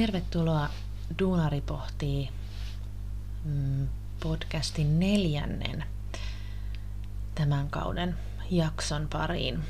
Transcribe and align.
Tervetuloa 0.00 0.68
Duunari 1.18 1.60
pohtii 1.60 2.28
mm, 3.44 3.88
podcastin 4.22 5.00
neljännen 5.00 5.84
tämän 7.34 7.70
kauden 7.70 8.16
jakson 8.50 9.08
pariin. 9.12 9.60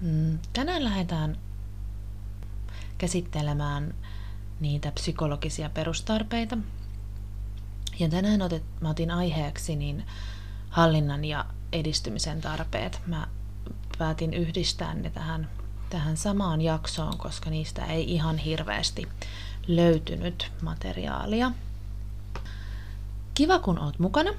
Mm, 0.00 0.38
tänään 0.52 0.84
lähdetään 0.84 1.38
käsittelemään 2.98 3.94
niitä 4.60 4.92
psykologisia 4.92 5.70
perustarpeita. 5.70 6.58
Ja 7.98 8.08
tänään 8.08 8.42
otet, 8.42 8.62
mä 8.80 8.90
otin 8.90 9.10
aiheeksi 9.10 9.76
niin 9.76 10.06
hallinnan 10.70 11.24
ja 11.24 11.44
edistymisen 11.72 12.40
tarpeet. 12.40 13.00
Mä 13.06 13.28
päätin 13.98 14.34
yhdistää 14.34 14.94
ne 14.94 15.10
tähän, 15.10 15.50
tähän 15.92 16.16
samaan 16.16 16.60
jaksoon, 16.60 17.18
koska 17.18 17.50
niistä 17.50 17.86
ei 17.86 18.12
ihan 18.14 18.38
hirveästi 18.38 19.08
löytynyt 19.66 20.52
materiaalia. 20.62 21.52
Kiva 23.34 23.58
kun 23.58 23.78
oot 23.78 23.98
mukana 23.98 24.30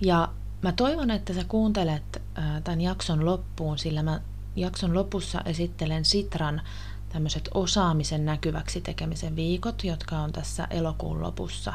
ja 0.00 0.28
mä 0.62 0.72
toivon, 0.72 1.10
että 1.10 1.34
sä 1.34 1.44
kuuntelet 1.44 2.22
tämän 2.64 2.80
jakson 2.80 3.24
loppuun, 3.24 3.78
sillä 3.78 4.02
mä 4.02 4.20
jakson 4.56 4.94
lopussa 4.94 5.40
esittelen 5.44 6.04
Sitran 6.04 6.62
tämmöiset 7.08 7.48
osaamisen 7.54 8.24
näkyväksi 8.24 8.80
tekemisen 8.80 9.36
viikot, 9.36 9.84
jotka 9.84 10.18
on 10.18 10.32
tässä 10.32 10.64
elokuun 10.70 11.22
lopussa 11.22 11.72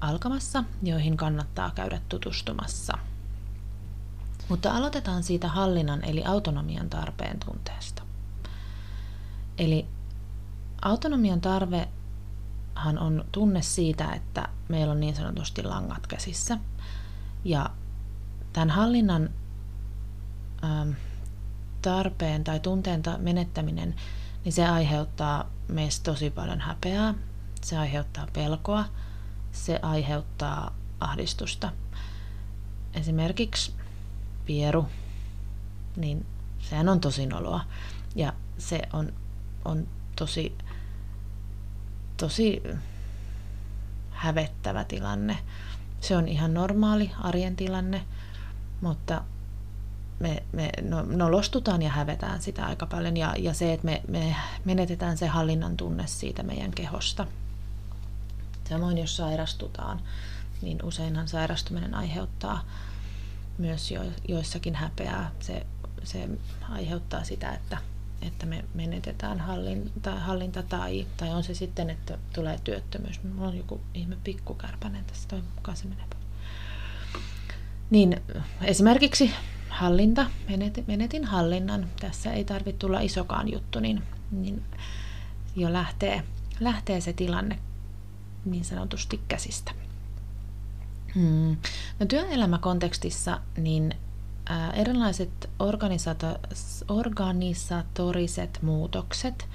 alkamassa, 0.00 0.64
joihin 0.82 1.16
kannattaa 1.16 1.70
käydä 1.74 2.00
tutustumassa. 2.08 2.98
Mutta 4.48 4.72
aloitetaan 4.72 5.22
siitä 5.22 5.48
hallinnan 5.48 6.04
eli 6.04 6.24
autonomian 6.24 6.90
tarpeen 6.90 7.40
tunteesta. 7.46 8.01
Eli 9.62 9.86
autonomian 10.82 11.40
tarvehan 11.40 12.98
on 12.98 13.24
tunne 13.32 13.62
siitä, 13.62 14.12
että 14.12 14.48
meillä 14.68 14.92
on 14.92 15.00
niin 15.00 15.16
sanotusti 15.16 15.62
langat 15.62 16.06
käsissä. 16.06 16.58
Ja 17.44 17.70
tämän 18.52 18.70
hallinnan 18.70 19.30
ähm, 20.64 20.90
tarpeen 21.82 22.44
tai 22.44 22.60
tunteen 22.60 23.02
menettäminen, 23.18 23.94
niin 24.44 24.52
se 24.52 24.68
aiheuttaa 24.68 25.50
meistä 25.68 26.10
tosi 26.10 26.30
paljon 26.30 26.60
häpeää, 26.60 27.14
se 27.60 27.78
aiheuttaa 27.78 28.26
pelkoa, 28.32 28.84
se 29.52 29.78
aiheuttaa 29.82 30.74
ahdistusta. 31.00 31.72
Esimerkiksi 32.94 33.72
pieru, 34.46 34.86
niin 35.96 36.26
sehän 36.58 36.88
on 36.88 37.00
tosi 37.00 37.26
noloa. 37.26 37.60
Ja 38.14 38.32
se 38.58 38.82
on, 38.92 39.12
on 39.64 39.88
tosi, 40.16 40.58
tosi 42.16 42.62
hävettävä 44.10 44.84
tilanne. 44.84 45.38
Se 46.00 46.16
on 46.16 46.28
ihan 46.28 46.54
normaali 46.54 47.10
arjen 47.20 47.56
tilanne, 47.56 48.04
mutta 48.80 49.22
me, 50.20 50.42
me 50.52 50.70
no, 50.82 51.02
ja 51.82 51.90
hävetään 51.90 52.42
sitä 52.42 52.66
aika 52.66 52.86
paljon. 52.86 53.16
Ja, 53.16 53.34
ja 53.38 53.54
se, 53.54 53.72
että 53.72 53.84
me, 53.84 54.02
me 54.08 54.36
menetetään 54.64 55.18
se 55.18 55.26
hallinnan 55.26 55.76
tunne 55.76 56.06
siitä 56.06 56.42
meidän 56.42 56.70
kehosta. 56.70 57.26
Samoin 58.68 58.98
jos 58.98 59.16
sairastutaan, 59.16 60.00
niin 60.62 60.82
useinhan 60.82 61.28
sairastuminen 61.28 61.94
aiheuttaa 61.94 62.64
myös 63.58 63.90
jo, 63.90 64.00
joissakin 64.28 64.74
häpeää. 64.74 65.30
Se, 65.40 65.66
se 66.04 66.28
aiheuttaa 66.70 67.24
sitä, 67.24 67.52
että, 67.52 67.78
että 68.26 68.46
me 68.46 68.64
menetetään 68.74 69.40
hallinta, 69.40 70.20
hallinta 70.20 70.62
tai, 70.62 71.06
tai 71.16 71.30
on 71.30 71.44
se 71.44 71.54
sitten, 71.54 71.90
että 71.90 72.18
tulee 72.34 72.60
työttömyys. 72.64 73.22
Mulla 73.22 73.48
on 73.48 73.56
joku 73.56 73.80
ihme 73.94 74.16
pikkukärpänen 74.24 75.04
tässä, 75.04 75.28
toi 75.28 75.42
mukaan 75.56 75.76
se 75.76 75.84
menee 75.84 76.04
Niin 77.90 78.20
esimerkiksi 78.62 79.30
hallinta, 79.68 80.26
menetin, 80.48 80.84
menetin 80.86 81.24
hallinnan, 81.24 81.88
tässä 82.00 82.32
ei 82.32 82.44
tarvitse 82.44 82.78
tulla 82.78 83.00
isokaan 83.00 83.52
juttu, 83.52 83.80
niin, 83.80 84.02
niin 84.30 84.62
jo 85.56 85.72
lähtee, 85.72 86.22
lähtee 86.60 87.00
se 87.00 87.12
tilanne 87.12 87.58
niin 88.44 88.64
sanotusti 88.64 89.20
käsistä. 89.28 89.72
Hmm. 91.14 91.56
No 92.00 92.06
työelämäkontekstissa 92.06 93.40
niin 93.56 93.94
ää, 94.52 94.72
erilaiset 94.72 95.50
organisato- 95.58 96.38
organisatoriset 96.88 98.58
muutokset 98.62 99.48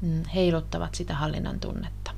mm, 0.00 0.22
heiluttavat 0.34 0.94
sitä 0.94 1.14
hallinnan 1.14 1.60
tunnetta. 1.60 2.10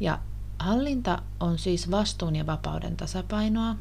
Ja 0.00 0.18
hallinta 0.58 1.22
on 1.40 1.58
siis 1.58 1.90
vastuun 1.90 2.36
ja 2.36 2.46
vapauden 2.46 2.96
tasapainoa, 2.96 3.76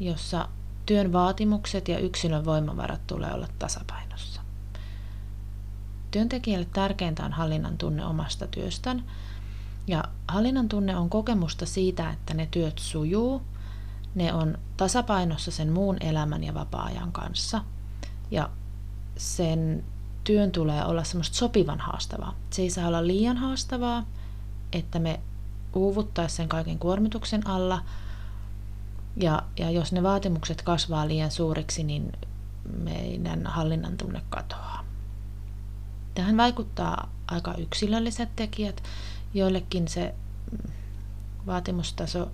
jossa 0.00 0.48
työn 0.86 1.12
vaatimukset 1.12 1.88
ja 1.88 1.98
yksilön 1.98 2.44
voimavarat 2.44 3.06
tulee 3.06 3.34
olla 3.34 3.48
tasapainossa. 3.58 4.40
Työntekijälle 6.10 6.66
tärkeintä 6.72 7.24
on 7.24 7.32
hallinnan 7.32 7.78
tunne 7.78 8.04
omasta 8.04 8.46
työstään– 8.46 9.04
ja 9.86 10.04
hallinnan 10.28 10.68
tunne 10.68 10.96
on 10.96 11.10
kokemusta 11.10 11.66
siitä, 11.66 12.10
että 12.10 12.34
ne 12.34 12.48
työt 12.50 12.78
sujuu, 12.78 13.42
ne 14.14 14.34
on 14.34 14.58
tasapainossa 14.76 15.50
sen 15.50 15.72
muun 15.72 15.96
elämän 16.00 16.44
ja 16.44 16.54
vapaa-ajan 16.54 17.12
kanssa. 17.12 17.64
Ja 18.30 18.50
sen 19.16 19.84
työn 20.24 20.52
tulee 20.52 20.84
olla 20.84 21.04
semmoista 21.04 21.36
sopivan 21.36 21.80
haastavaa. 21.80 22.34
Se 22.50 22.62
ei 22.62 22.70
saa 22.70 22.88
olla 22.88 23.06
liian 23.06 23.36
haastavaa, 23.36 24.04
että 24.72 24.98
me 24.98 25.20
uuvuttaisiin 25.74 26.36
sen 26.36 26.48
kaiken 26.48 26.78
kuormituksen 26.78 27.46
alla. 27.46 27.82
Ja, 29.16 29.42
ja 29.58 29.70
jos 29.70 29.92
ne 29.92 30.02
vaatimukset 30.02 30.62
kasvaa 30.62 31.08
liian 31.08 31.30
suuriksi, 31.30 31.84
niin 31.84 32.12
meidän 32.78 33.46
hallinnan 33.46 33.96
tunne 33.96 34.22
katoaa. 34.30 34.84
Tähän 36.14 36.36
vaikuttaa 36.36 37.10
aika 37.26 37.54
yksilölliset 37.54 38.28
tekijät, 38.36 38.82
joillekin 39.34 39.88
se 39.88 40.14
vaatimustaso, 41.46 42.30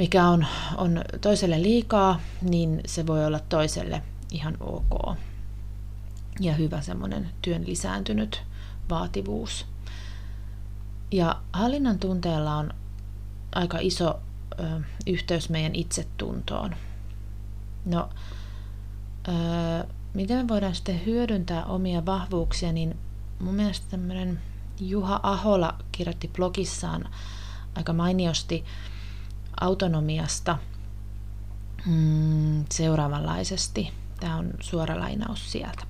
mikä 0.00 0.28
on, 0.28 0.46
on 0.76 1.04
toiselle 1.20 1.62
liikaa, 1.62 2.20
niin 2.42 2.80
se 2.86 3.06
voi 3.06 3.26
olla 3.26 3.40
toiselle 3.40 4.02
ihan 4.30 4.56
ok. 4.60 5.16
Ja 6.40 6.54
hyvä 6.54 6.80
semmoinen 6.80 7.30
työn 7.42 7.66
lisääntynyt 7.66 8.42
vaativuus. 8.90 9.66
Ja 11.12 11.40
hallinnan 11.52 11.98
tunteella 11.98 12.56
on 12.56 12.74
aika 13.54 13.78
iso 13.80 14.20
ö, 14.60 14.80
yhteys 15.06 15.48
meidän 15.50 15.74
itsetuntoon. 15.74 16.76
No, 17.84 18.08
ö, 19.28 19.32
miten 20.14 20.38
me 20.38 20.48
voidaan 20.48 20.74
sitten 20.74 21.06
hyödyntää 21.06 21.64
omia 21.64 22.06
vahvuuksia, 22.06 22.72
niin 22.72 22.96
mun 23.38 23.54
mielestä 23.54 23.86
tämmöinen 23.90 24.40
Juha 24.80 25.20
Ahola 25.22 25.74
kirjoitti 25.92 26.28
blogissaan 26.28 27.08
aika 27.74 27.92
mainiosti 27.92 28.64
autonomiasta 29.60 30.58
mm, 31.86 32.64
seuraavanlaisesti. 32.70 33.92
Tämä 34.20 34.36
on 34.36 34.50
suora 34.60 34.98
lainaus 34.98 35.52
sieltä. 35.52 35.86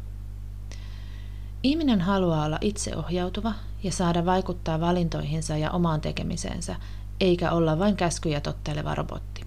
Ihminen 1.62 2.00
haluaa 2.00 2.44
olla 2.44 2.58
itseohjautuva 2.60 3.52
ja 3.82 3.92
saada 3.92 4.26
vaikuttaa 4.26 4.80
valintoihinsa 4.80 5.56
ja 5.56 5.70
omaan 5.70 6.00
tekemiseensä, 6.00 6.76
eikä 7.20 7.50
olla 7.50 7.78
vain 7.78 7.96
käskyjä 7.96 8.40
totteleva 8.40 8.94
robotti. 8.94 9.46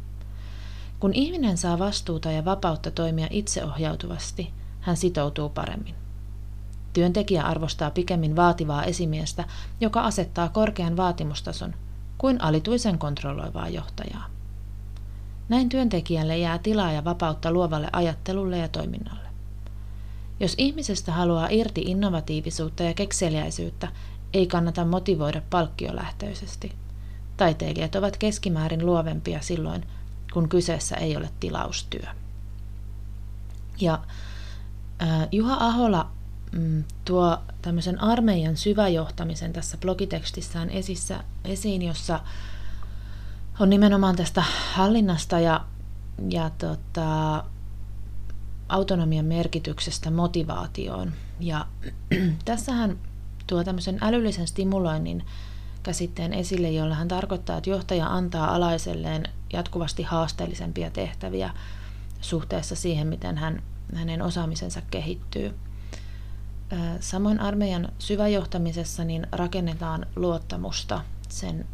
Kun 1.00 1.13
ihminen 1.13 1.57
saa 1.57 1.79
vastuuta 1.79 2.31
ja 2.31 2.45
vapautta 2.45 2.92
toimia 2.92 3.27
itseohjautuvasti, 3.30 4.53
hän 4.80 4.98
sitoutuu 4.98 5.50
paremmin. 5.50 5.95
Työntekijä 6.94 7.44
arvostaa 7.44 7.92
pikemmin 7.92 8.36
vaativaa 8.36 8.83
esimiestä, 8.83 9.44
joka 9.81 10.01
asettaa 10.01 10.50
korkean 10.50 10.98
vaatimustason, 10.98 11.74
kuin 12.24 12.42
alituisen 12.42 12.98
kontrolloivaa 12.98 13.70
johtajaa. 13.70 14.25
Näin 15.50 15.70
työntekijälle 15.70 16.38
jää 16.38 16.58
tilaa 16.58 16.92
ja 16.92 17.04
vapautta 17.04 17.52
luovalle 17.52 17.90
ajattelulle 17.94 18.58
ja 18.58 18.68
toiminnalle. 18.68 19.30
Jos 20.40 20.56
ihmisestä 20.58 21.12
haluaa 21.12 21.48
irti 21.50 21.81
innovatiivisuutta 21.81 22.84
ja 22.84 22.94
kekseliäisyyttä, 22.94 23.88
ei 24.34 24.48
kannata 24.48 24.86
motivoida 24.86 25.42
palkkiolähtöisesti. 25.50 26.72
Taiteilijat 27.38 27.96
ovat 27.96 28.18
keskimäärin 28.18 28.86
luovempia 28.86 29.42
silloin, 29.42 29.86
kun 30.34 30.50
kyseessä 30.50 30.96
ei 30.96 31.18
ole 31.18 31.30
tilaustyö. 31.40 32.06
Ja 33.80 34.00
äh, 35.02 35.28
Juha 35.31 35.58
Ahola 35.60 36.10
mm, 36.53 36.83
tuo 37.05 37.38
tämmöisen 37.61 38.01
armeijan 38.01 38.57
syväjohtamisen 38.57 39.53
tässä 39.53 39.77
blogitekstissään 39.77 40.69
esissä, 40.69 41.23
esiin, 41.45 41.81
jossa 41.81 42.19
on 43.59 43.69
nimenomaan 43.69 44.15
tästä 44.15 44.44
hallinnasta 44.73 45.39
ja, 45.39 45.65
ja 46.29 46.50
tota, 46.50 47.44
autonomian 48.69 49.25
merkityksestä 49.25 50.11
motivaatioon. 50.11 51.13
Ja 51.39 51.65
tässä 52.45 52.71
hän 52.71 52.97
tuo 53.47 53.63
tämmöisen 53.63 53.97
älyllisen 54.01 54.47
stimuloinnin 54.47 55.25
käsitteen 55.83 56.33
esille, 56.33 56.71
jolla 56.71 56.95
hän 56.95 57.07
tarkoittaa, 57.07 57.57
että 57.57 57.69
johtaja 57.69 58.07
antaa 58.07 58.55
alaiselleen 58.55 59.23
jatkuvasti 59.53 60.03
haasteellisempia 60.03 60.89
tehtäviä 60.89 61.53
suhteessa 62.21 62.75
siihen, 62.75 63.07
miten 63.07 63.38
hän, 63.38 63.63
hänen 63.95 64.21
osaamisensa 64.21 64.81
kehittyy. 64.91 65.53
Samoin 67.00 67.40
armeijan 67.40 67.90
syväjohtamisessa 68.00 69.04
niin 69.04 69.28
rakennetaan 69.31 70.06
luottamusta 70.16 71.02
sen 71.30 71.68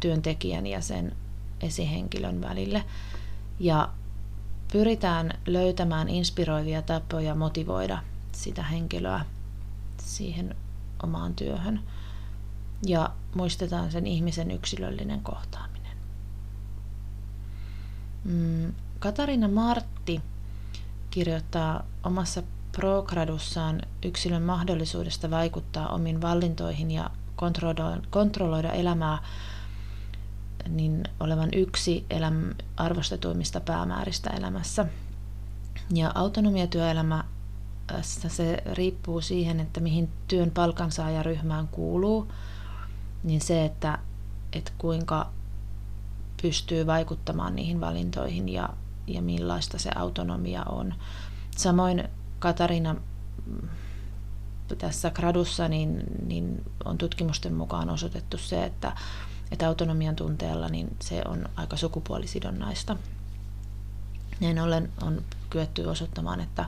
työntekijän 0.00 0.66
ja 0.66 0.80
sen 0.80 1.16
esihenkilön 1.60 2.40
välille. 2.40 2.84
Ja 3.60 3.88
pyritään 4.72 5.30
löytämään 5.46 6.08
inspiroivia 6.08 6.82
tapoja 6.82 7.34
motivoida 7.34 7.98
sitä 8.32 8.62
henkilöä 8.62 9.24
siihen 10.02 10.56
omaan 11.02 11.34
työhön. 11.34 11.80
Ja 12.86 13.10
muistetaan 13.34 13.90
sen 13.92 14.06
ihmisen 14.06 14.50
yksilöllinen 14.50 15.20
kohtaaminen. 15.20 15.96
Mm, 18.24 18.74
Katarina 18.98 19.48
Martti 19.48 20.20
kirjoittaa 21.10 21.84
omassa 22.04 22.42
progradussaan 22.76 23.82
yksilön 24.04 24.42
mahdollisuudesta 24.42 25.30
vaikuttaa 25.30 25.88
omiin 25.88 26.22
valintoihin 26.22 26.90
ja 26.90 27.10
kontrolloida 28.10 28.72
elämää 28.72 29.18
niin 30.68 31.04
olevan 31.20 31.48
yksi 31.54 32.06
eläm, 32.10 32.54
arvostetuimmista 32.76 33.60
päämääristä 33.60 34.30
elämässä. 34.30 34.86
Ja 35.94 36.12
autonomiatyöelämä 36.14 37.24
se 38.28 38.62
riippuu 38.72 39.20
siihen, 39.20 39.60
että 39.60 39.80
mihin 39.80 40.08
työn 40.28 40.50
palkansaajaryhmään 40.50 41.68
kuuluu, 41.68 42.32
niin 43.24 43.40
se, 43.40 43.64
että, 43.64 43.98
että 44.52 44.72
kuinka 44.78 45.30
pystyy 46.42 46.86
vaikuttamaan 46.86 47.56
niihin 47.56 47.80
valintoihin 47.80 48.48
ja, 48.48 48.68
ja 49.06 49.22
millaista 49.22 49.78
se 49.78 49.90
autonomia 49.94 50.62
on. 50.62 50.94
Samoin 51.56 52.08
Katarina 52.38 52.96
mm, 53.46 53.68
tässä 54.78 55.10
gradussa 55.10 55.68
niin, 55.68 56.02
niin 56.26 56.64
on 56.84 56.98
tutkimusten 56.98 57.54
mukaan 57.54 57.90
osoitettu 57.90 58.38
se, 58.38 58.64
että, 58.64 58.92
että 59.50 59.68
autonomian 59.68 60.16
tunteella 60.16 60.68
niin 60.68 60.96
se 61.00 61.22
on 61.28 61.48
aika 61.56 61.76
sukupuolisidonnaista. 61.76 62.96
Näin 64.40 64.58
ollen 64.58 64.92
on 65.02 65.22
kyetty 65.50 65.84
osoittamaan, 65.84 66.40
että 66.40 66.64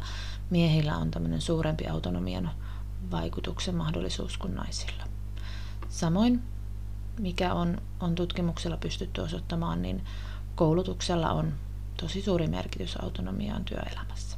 miehillä 0.50 0.97
on 0.97 1.11
tämmöinen 1.11 1.41
suurempi 1.41 1.87
autonomian 1.87 2.50
vaikutuksen 3.11 3.75
mahdollisuus 3.75 4.38
kuin 4.38 4.55
naisilla. 4.55 5.05
Samoin, 5.88 6.43
mikä 7.20 7.55
on, 7.55 7.82
on 8.00 8.15
tutkimuksella 8.15 8.76
pystytty 8.76 9.20
osoittamaan, 9.20 9.82
niin 9.82 10.05
koulutuksella 10.55 11.31
on 11.31 11.55
tosi 12.00 12.23
suuri 12.23 12.47
merkitys 12.47 12.97
autonomiaan 13.03 13.65
työelämässä. 13.65 14.38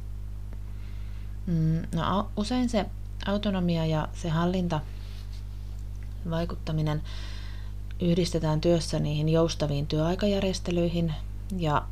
Mm, 1.51 1.81
no, 1.95 2.29
usein 2.37 2.69
se 2.69 2.85
autonomia 3.25 3.85
ja 3.85 4.07
se 4.13 4.29
hallinta, 4.29 4.79
vaikuttaminen 6.29 7.01
yhdistetään 7.99 8.61
työssä 8.61 8.99
niihin 8.99 9.29
joustaviin 9.29 9.87
työaikajärjestelyihin 9.87 11.13
ja 11.57 11.87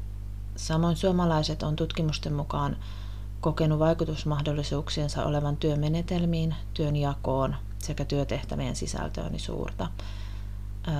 samoin 0.55 0.95
suomalaiset 0.95 1.63
on 1.63 1.75
tutkimusten 1.75 2.33
mukaan 2.33 2.77
kokenut 3.41 3.79
vaikutusmahdollisuuksiensa 3.79 5.25
olevan 5.25 5.57
työmenetelmiin, 5.57 6.55
työnjakoon 6.73 7.55
sekä 7.79 8.05
työtehtävien 8.05 8.75
sisältöön 8.75 9.39
suurta. 9.39 9.87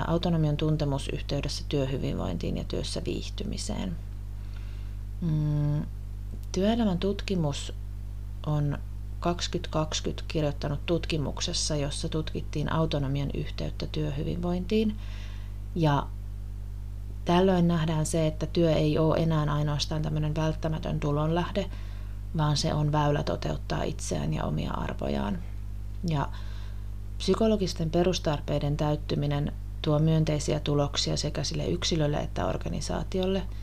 Autonomian 0.08 0.58
tuntemus 0.58 1.10
yhteydessä 1.14 1.64
työhyvinvointiin 1.70 2.58
ja 2.58 2.64
työssä 2.64 3.02
viihtymiseen. 3.06 3.96
Mm, 5.22 5.86
työelämän 6.52 6.98
tutkimus 6.98 7.74
on 8.46 8.78
2020 9.20 10.24
kirjoittanut 10.28 10.86
tutkimuksessa, 10.86 11.76
jossa 11.76 12.10
tutkittiin 12.10 12.72
autonomian 12.72 13.30
yhteyttä 13.34 13.88
työhyvinvointiin. 13.88 14.96
Ja 15.76 16.08
tällöin 17.26 17.68
nähdään 17.68 18.06
se, 18.06 18.28
että 18.28 18.46
työ 18.46 18.72
ei 18.74 18.98
ole 18.98 19.18
enää 19.18 19.54
ainoastaan 19.54 20.02
tämmöinen 20.02 20.36
välttämätön 20.36 21.00
tulonlähde, 21.00 21.70
vaan 22.38 22.58
se 22.58 22.74
on 22.74 22.92
väylä 22.92 23.24
toteuttaa 23.24 23.84
itseään 23.84 24.34
ja 24.34 24.44
omia 24.44 24.72
arvojaan. 24.72 25.40
Ja 26.10 26.30
psykologisten 27.18 27.90
perustarpeiden 27.90 28.78
täyttyminen 28.78 29.54
tuo 29.82 30.00
myönteisiä 30.00 30.60
tuloksia 30.60 31.18
sekä 31.18 31.44
sille 31.44 31.66
yksilölle 31.66 32.18
että 32.18 32.46
organisaatiolle– 32.46 33.44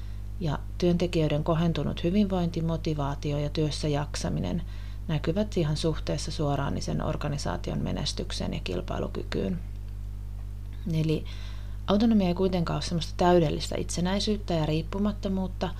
työntekijöiden 0.79 1.45
kohentunut 1.45 2.05
hyvinvointi, 2.05 2.63
motivaatio 2.63 3.39
ja 3.39 3.51
työssä 3.51 3.89
jaksaminen 3.89 4.63
näkyvät 5.09 5.57
ihan 5.57 5.77
suhteessa 5.77 6.31
suoraan 6.31 6.75
niin 6.75 6.83
sen 6.83 7.03
organisaation 7.03 7.79
menestykseen 7.79 8.55
ja 8.55 8.61
kilpailukykyyn. 8.65 9.59
Eli 10.95 11.25
autonomia 11.87 12.29
ei 12.29 12.35
kuitenkaan 12.35 12.77
ole 12.77 12.83
sellaista 12.83 13.15
täydellistä 13.17 13.75
itsenäisyyttä 13.79 14.55
ja 14.55 14.67
riippumattomuutta, 14.67 15.71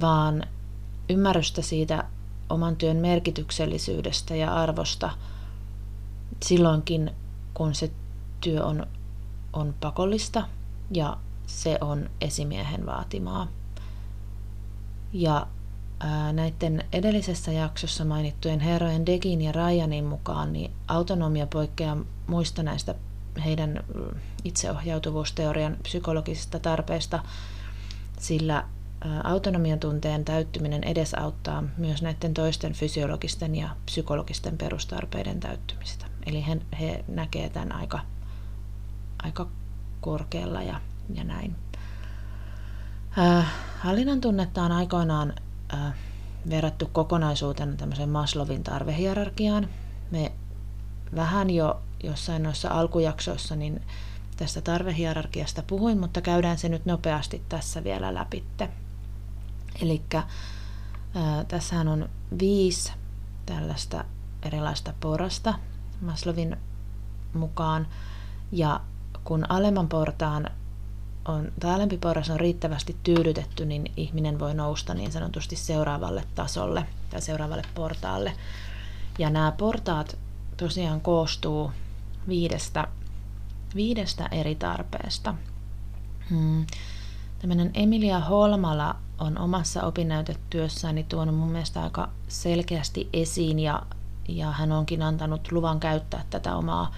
vaan 0.00 0.42
ymmärrystä 1.08 1.62
siitä 1.62 2.04
oman 2.50 2.76
työn 2.76 2.96
merkityksellisyydestä 2.96 4.36
ja 4.36 4.54
arvosta 4.54 5.10
silloinkin, 6.44 7.10
kun 7.54 7.74
se 7.74 7.90
työ 8.40 8.64
on, 8.64 8.86
on 9.52 9.74
pakollista 9.80 10.48
ja 10.90 11.16
se 11.46 11.78
on 11.80 12.10
esimiehen 12.20 12.86
vaatimaa. 12.86 13.48
Ja 15.12 15.46
ää, 16.00 16.32
näiden 16.32 16.84
edellisessä 16.92 17.52
jaksossa 17.52 18.04
mainittujen 18.04 18.60
herrojen 18.60 19.06
Degin 19.06 19.42
ja 19.42 19.52
Ryanin 19.52 20.04
mukaan 20.04 20.52
niin 20.52 20.70
autonomia 20.88 21.46
poikkeaa 21.46 21.96
muista 22.26 22.62
näistä 22.62 22.94
heidän 23.44 23.84
itseohjautuvuusteorian 24.44 25.76
psykologisista 25.82 26.58
tarpeista, 26.58 27.22
sillä 28.20 28.64
autonomian 29.24 29.78
tunteen 29.78 30.24
täyttyminen 30.24 30.84
edesauttaa 30.84 31.64
myös 31.76 32.02
näiden 32.02 32.34
toisten 32.34 32.72
fysiologisten 32.72 33.54
ja 33.54 33.68
psykologisten 33.86 34.58
perustarpeiden 34.58 35.40
täyttymistä. 35.40 36.06
Eli 36.26 36.46
he, 36.46 36.60
he 36.80 37.04
näkevät 37.08 37.52
tämän 37.52 37.72
aika, 37.72 38.00
aika 39.22 39.46
korkealla 40.00 40.62
ja, 40.62 40.80
ja 41.14 41.24
näin. 41.24 41.56
Äh, 43.18 43.46
hallinnan 43.78 44.20
tunnetta 44.20 44.62
on 44.62 44.72
aikoinaan 44.72 45.34
äh, 45.74 45.94
verrattu 46.50 46.86
kokonaisuutena 46.92 47.76
tämmöiseen 47.76 48.08
Maslowin 48.08 48.64
tarvehierarkiaan. 48.64 49.68
Me 50.10 50.32
vähän 51.16 51.50
jo 51.50 51.80
jossain 52.02 52.42
noissa 52.42 52.68
alkujaksoissa 52.68 53.56
niin 53.56 53.82
tästä 54.36 54.60
tarvehierarkiasta 54.60 55.62
puhuin, 55.62 56.00
mutta 56.00 56.20
käydään 56.20 56.58
se 56.58 56.68
nyt 56.68 56.86
nopeasti 56.86 57.42
tässä 57.48 57.84
vielä 57.84 58.14
läpitte. 58.14 58.68
Eli 59.82 60.02
äh, 60.14 60.24
tässähän 61.48 61.88
on 61.88 62.08
viisi 62.38 62.92
tällaista 63.46 64.04
erilaista 64.42 64.94
porasta 65.00 65.54
Maslowin 66.00 66.56
mukaan, 67.34 67.86
ja 68.52 68.80
kun 69.24 69.50
alemman 69.50 69.88
portaan 69.88 70.50
on, 71.28 71.52
tai 71.60 71.74
alempi 71.74 71.98
porras 71.98 72.30
on 72.30 72.40
riittävästi 72.40 72.96
tyydytetty, 73.02 73.66
niin 73.66 73.92
ihminen 73.96 74.38
voi 74.38 74.54
nousta 74.54 74.94
niin 74.94 75.12
sanotusti 75.12 75.56
seuraavalle 75.56 76.24
tasolle 76.34 76.86
tai 77.10 77.22
seuraavalle 77.22 77.62
portaalle. 77.74 78.32
Ja 79.18 79.30
nämä 79.30 79.52
portaat 79.52 80.18
tosiaan 80.56 81.00
koostuu 81.00 81.72
viidestä, 82.28 82.88
viidestä 83.74 84.28
eri 84.30 84.54
tarpeesta. 84.54 85.34
Hmm. 86.30 86.66
Tämmöinen 87.38 87.70
Emilia 87.74 88.20
Holmala 88.20 88.96
on 89.18 89.38
omassa 89.38 89.82
opinnäytetyössäni 89.82 91.04
tuonut 91.04 91.34
mun 91.36 91.50
mielestä 91.50 91.82
aika 91.82 92.08
selkeästi 92.28 93.08
esiin 93.12 93.58
ja, 93.58 93.82
ja 94.28 94.52
hän 94.52 94.72
onkin 94.72 95.02
antanut 95.02 95.52
luvan 95.52 95.80
käyttää 95.80 96.24
tätä 96.30 96.56
omaa 96.56 96.92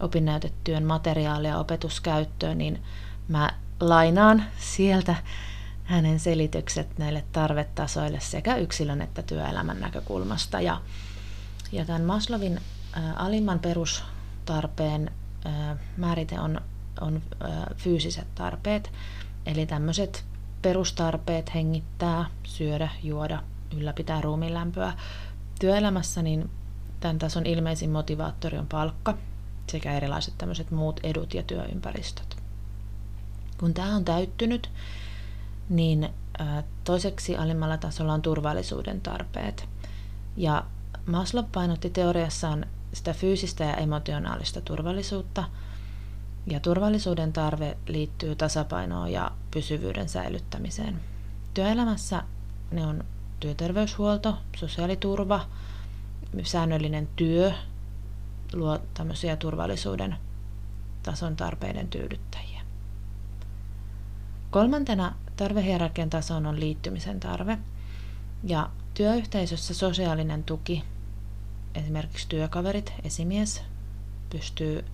opinnäytetyön 0.00 0.84
materiaalia 0.84 1.58
opetuskäyttöön, 1.58 2.58
niin 2.58 2.82
mä 3.28 3.50
lainaan 3.80 4.44
sieltä 4.58 5.14
hänen 5.84 6.20
selitykset 6.20 6.98
näille 6.98 7.24
tarvetasoille 7.32 8.20
sekä 8.20 8.56
yksilön 8.56 9.02
että 9.02 9.22
työelämän 9.22 9.80
näkökulmasta. 9.80 10.60
Ja, 10.60 10.80
ja 11.72 11.84
tämän 11.84 12.02
Maslowin 12.02 12.58
ä, 12.58 13.12
alimman 13.16 13.58
perustarpeen 13.58 15.10
ä, 15.46 15.76
määrite 15.96 16.40
on, 16.40 16.60
on 17.00 17.22
ä, 17.42 17.46
fyysiset 17.76 18.34
tarpeet, 18.34 18.92
eli 19.46 19.66
tämmöiset 19.66 20.24
perustarpeet 20.62 21.54
hengittää, 21.54 22.24
syödä, 22.44 22.88
juoda, 23.02 23.42
ylläpitää 23.76 24.20
ruumiin 24.20 24.54
lämpöä. 24.54 24.92
Työelämässä 25.60 26.22
niin 26.22 26.50
tämän 27.00 27.18
tason 27.18 27.46
ilmeisin 27.46 27.90
motivaattori 27.90 28.58
on 28.58 28.66
palkka, 28.66 29.18
sekä 29.70 29.92
erilaiset 29.92 30.34
tämmöiset 30.38 30.70
muut 30.70 31.00
edut 31.02 31.34
ja 31.34 31.42
työympäristöt. 31.42 32.39
Kun 33.60 33.74
tämä 33.74 33.96
on 33.96 34.04
täyttynyt, 34.04 34.70
niin 35.68 36.08
toiseksi 36.84 37.36
alimmalla 37.36 37.76
tasolla 37.76 38.12
on 38.12 38.22
turvallisuuden 38.22 39.00
tarpeet. 39.00 39.68
Ja 40.36 40.64
Maslow 41.06 41.44
painotti 41.52 41.90
teoriassaan 41.90 42.66
sitä 42.92 43.12
fyysistä 43.12 43.64
ja 43.64 43.74
emotionaalista 43.74 44.60
turvallisuutta. 44.60 45.44
Ja 46.46 46.60
turvallisuuden 46.60 47.32
tarve 47.32 47.76
liittyy 47.86 48.36
tasapainoon 48.36 49.12
ja 49.12 49.30
pysyvyyden 49.50 50.08
säilyttämiseen. 50.08 51.00
Työelämässä 51.54 52.22
ne 52.70 52.86
on 52.86 53.04
työterveyshuolto, 53.40 54.38
sosiaaliturva, 54.56 55.40
säännöllinen 56.42 57.08
työ 57.16 57.52
luo 58.52 58.78
tämmöisiä 58.94 59.36
turvallisuuden 59.36 60.16
tason 61.02 61.36
tarpeiden 61.36 61.88
tyydyttäjiä. 61.88 62.49
Kolmantena 64.50 65.14
tarvehierarkian 65.36 66.10
tasoon 66.10 66.46
on 66.46 66.60
liittymisen 66.60 67.20
tarve. 67.20 67.58
Ja 68.44 68.70
työyhteisössä 68.94 69.74
sosiaalinen 69.74 70.44
tuki, 70.44 70.84
esimerkiksi 71.74 72.28
työkaverit, 72.28 72.92
esimies, 73.04 73.62
pystyy 74.30 74.84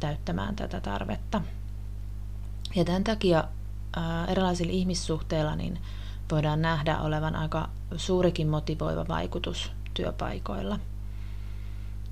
täyttämään 0.00 0.56
tätä 0.56 0.80
tarvetta. 0.80 1.40
Ja 2.74 2.84
tämän 2.84 3.04
takia 3.04 3.44
ää, 3.96 4.26
erilaisilla 4.26 4.72
ihmissuhteilla 4.72 5.56
niin 5.56 5.80
voidaan 6.30 6.62
nähdä 6.62 6.98
olevan 6.98 7.36
aika 7.36 7.68
suurikin 7.96 8.48
motivoiva 8.48 9.08
vaikutus 9.08 9.72
työpaikoilla. 9.94 10.78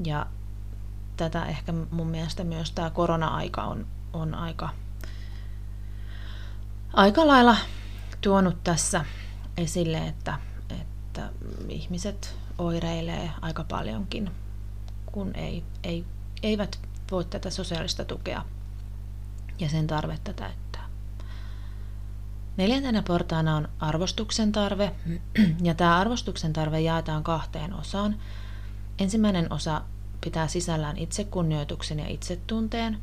Ja 0.05 0.27
tätä 1.17 1.45
ehkä 1.45 1.73
mun 1.91 2.07
mielestä 2.07 2.45
myös 2.45 2.73
tämä 2.73 2.91
korona-aika 2.91 3.63
on, 3.63 3.87
on 4.13 4.35
aika, 4.35 4.69
aika 6.93 7.27
lailla 7.27 7.57
tuonut 8.21 8.65
tässä 8.65 9.05
esille, 9.57 10.07
että, 10.07 10.39
että 10.71 11.31
ihmiset 11.69 12.37
oireilee 12.59 13.31
aika 13.41 13.65
paljonkin, 13.65 14.31
kun 15.07 15.35
ei, 15.35 15.65
ei, 15.85 16.05
eivät 16.43 16.79
voi 17.11 17.25
tätä 17.25 17.51
sosiaalista 17.51 18.05
tukea 18.05 18.45
ja 19.59 19.69
sen 19.69 19.87
tarvetta 19.87 20.33
täyttää. 20.33 20.89
Neljäntenä 22.57 23.03
portaana 23.03 23.57
on 23.57 23.69
arvostuksen 23.81 24.53
tarve, 24.53 24.93
ja 25.69 25.75
tämä 25.75 25.99
arvostuksen 25.99 26.53
tarve 26.53 26.81
jaetaan 26.81 27.25
kahteen 27.25 27.75
osaan. 27.75 28.17
Ensimmäinen 28.99 29.53
osa 29.53 29.83
pitää 30.21 30.49
sisällään 30.49 30.99
itsekunnioituksen 30.99 31.99
ja 31.99 32.09
itsetunteen, 32.09 32.99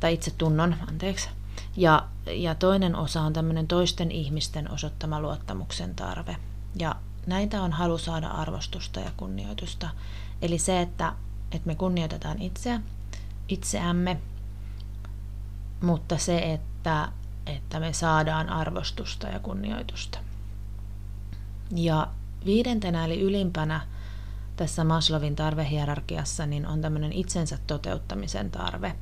tai 0.00 0.14
itsetunnon, 0.14 0.76
anteeksi. 0.88 1.28
Ja, 1.76 2.08
ja 2.26 2.54
toinen 2.54 2.96
osa 2.96 3.22
on 3.22 3.32
tämmöinen 3.32 3.66
toisten 3.66 4.10
ihmisten 4.10 4.70
osoittama 4.70 5.20
luottamuksen 5.20 5.94
tarve. 5.94 6.36
Ja 6.78 6.96
näitä 7.26 7.62
on 7.62 7.72
halu 7.72 7.98
saada 7.98 8.28
arvostusta 8.28 9.00
ja 9.00 9.10
kunnioitusta. 9.16 9.88
Eli 10.42 10.58
se, 10.58 10.80
että, 10.80 11.12
että 11.52 11.66
me 11.66 11.74
kunnioitetaan 11.74 12.42
itseä, 12.42 12.80
itseämme, 13.48 14.20
mutta 15.80 16.18
se, 16.18 16.38
että, 16.38 17.08
että 17.46 17.80
me 17.80 17.92
saadaan 17.92 18.48
arvostusta 18.48 19.26
ja 19.26 19.38
kunnioitusta. 19.38 20.18
Ja 21.70 22.08
viidentenä 22.44 23.04
eli 23.04 23.20
ylimpänä 23.20 23.80
tässä 24.56 24.84
Maslowin 24.84 25.36
tarvehierarkiassa 25.36 26.46
niin 26.46 26.66
on 26.66 26.80
tämmöinen 26.80 27.12
itsensä 27.12 27.58
toteuttamisen 27.66 28.50
tarve. 28.50 28.96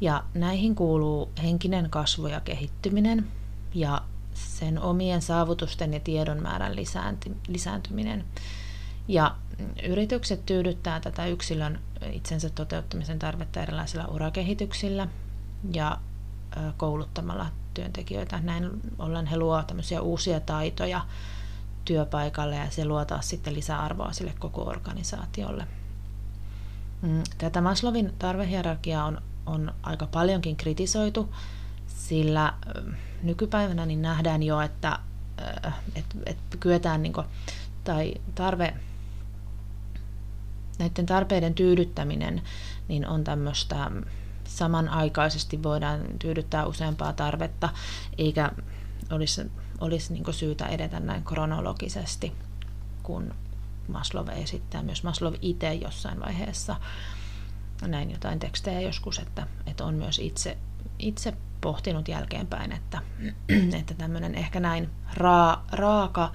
Ja 0.00 0.24
näihin 0.34 0.74
kuuluu 0.74 1.30
henkinen 1.42 1.90
kasvu 1.90 2.26
ja 2.26 2.40
kehittyminen 2.40 3.26
ja 3.74 4.02
sen 4.34 4.80
omien 4.80 5.22
saavutusten 5.22 5.94
ja 5.94 6.00
tiedon 6.00 6.42
määrän 6.42 6.76
lisääntyminen. 7.48 8.24
Ja 9.08 9.36
yritykset 9.88 10.46
tyydyttää 10.46 11.00
tätä 11.00 11.26
yksilön 11.26 11.80
itsensä 12.12 12.50
toteuttamisen 12.50 13.18
tarvetta 13.18 13.62
erilaisilla 13.62 14.06
urakehityksillä 14.06 15.08
ja 15.72 15.98
kouluttamalla 16.76 17.46
työntekijöitä. 17.74 18.40
Näin 18.40 18.70
ollen 18.98 19.26
he 19.26 19.36
luovat 19.36 19.66
tämmöisiä 19.66 20.00
uusia 20.00 20.40
taitoja 20.40 21.00
työpaikalle 21.84 22.56
ja 22.56 22.70
se 22.70 22.84
luo 22.84 23.04
taas 23.04 23.28
sitten 23.28 23.54
lisäarvoa 23.54 24.12
sille 24.12 24.34
koko 24.38 24.62
organisaatiolle. 24.62 25.66
Mm, 27.02 27.22
tätä 27.38 27.60
Maslowin 27.60 28.14
tarvehierarkiaa 28.18 29.04
on, 29.04 29.22
on 29.46 29.74
aika 29.82 30.06
paljonkin 30.06 30.56
kritisoitu, 30.56 31.34
sillä 31.86 32.52
nykypäivänä 33.22 33.86
niin 33.86 34.02
nähdään 34.02 34.42
jo, 34.42 34.60
että 34.60 34.98
et, 35.94 36.04
et 36.26 36.38
kyetään 36.60 37.02
niin 37.02 37.12
kuin, 37.12 37.26
tai 37.84 38.14
tarve, 38.34 38.74
näiden 40.78 41.06
tarpeiden 41.06 41.54
tyydyttäminen 41.54 42.42
niin 42.88 43.06
on 43.06 43.24
tämmöistä 43.24 43.90
samanaikaisesti 44.44 45.62
voidaan 45.62 46.00
tyydyttää 46.18 46.66
useampaa 46.66 47.12
tarvetta, 47.12 47.68
eikä 48.18 48.52
olisi 49.10 49.50
olisi 49.80 50.12
niin 50.12 50.34
syytä 50.34 50.66
edetä 50.66 51.00
näin 51.00 51.24
kronologisesti, 51.24 52.32
kun 53.02 53.34
Maslow 53.88 54.28
esittää 54.28 54.82
myös 54.82 55.02
Maslow 55.02 55.34
itse 55.42 55.74
jossain 55.74 56.20
vaiheessa 56.20 56.76
näin 57.82 58.10
jotain 58.10 58.38
tekstejä 58.38 58.80
joskus, 58.80 59.18
että, 59.18 59.46
että 59.66 59.84
on 59.84 59.94
myös 59.94 60.18
itse, 60.18 60.58
itse 60.98 61.34
pohtinut 61.60 62.08
jälkeenpäin, 62.08 62.72
että, 62.72 63.02
että 63.80 63.94
tämmöinen 63.94 64.34
ehkä 64.34 64.60
näin 64.60 64.90
raa, 65.14 65.66
raaka 65.72 66.32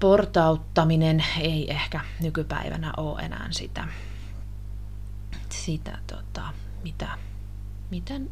portauttaminen 0.00 1.24
ei 1.40 1.70
ehkä 1.70 2.00
nykypäivänä 2.20 2.92
ole 2.96 3.22
enää 3.22 3.46
sitä, 3.50 3.88
sitä 5.48 5.98
tota, 6.06 6.42
mitä, 6.82 7.18
miten 7.90 8.30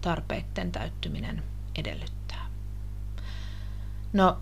tarpeiden 0.00 0.72
täyttyminen 0.72 1.42
edellyttää. 1.76 2.46
No, 4.12 4.38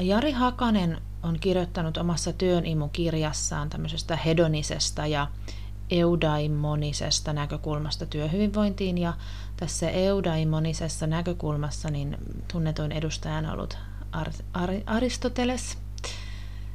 Jari 0.00 0.32
Hakanen 0.32 1.00
on 1.22 1.38
kirjoittanut 1.40 1.96
omassa 1.96 2.32
työnimukirjassaan 2.32 3.70
tämmöisestä 3.70 4.16
hedonisesta 4.16 5.06
ja 5.06 5.26
eudaimonisesta 5.90 7.32
näkökulmasta 7.32 8.06
työhyvinvointiin 8.06 8.98
ja 8.98 9.14
tässä 9.56 9.90
eudaimonisessa 9.90 11.06
näkökulmassa 11.06 11.90
niin 11.90 12.16
tunnetuin 12.52 12.92
edustaja 12.92 13.36
on 13.36 13.46
ollut 13.46 13.78
Ar- 14.12 14.32
Ar- 14.52 14.82
Aristoteles. 14.86 15.78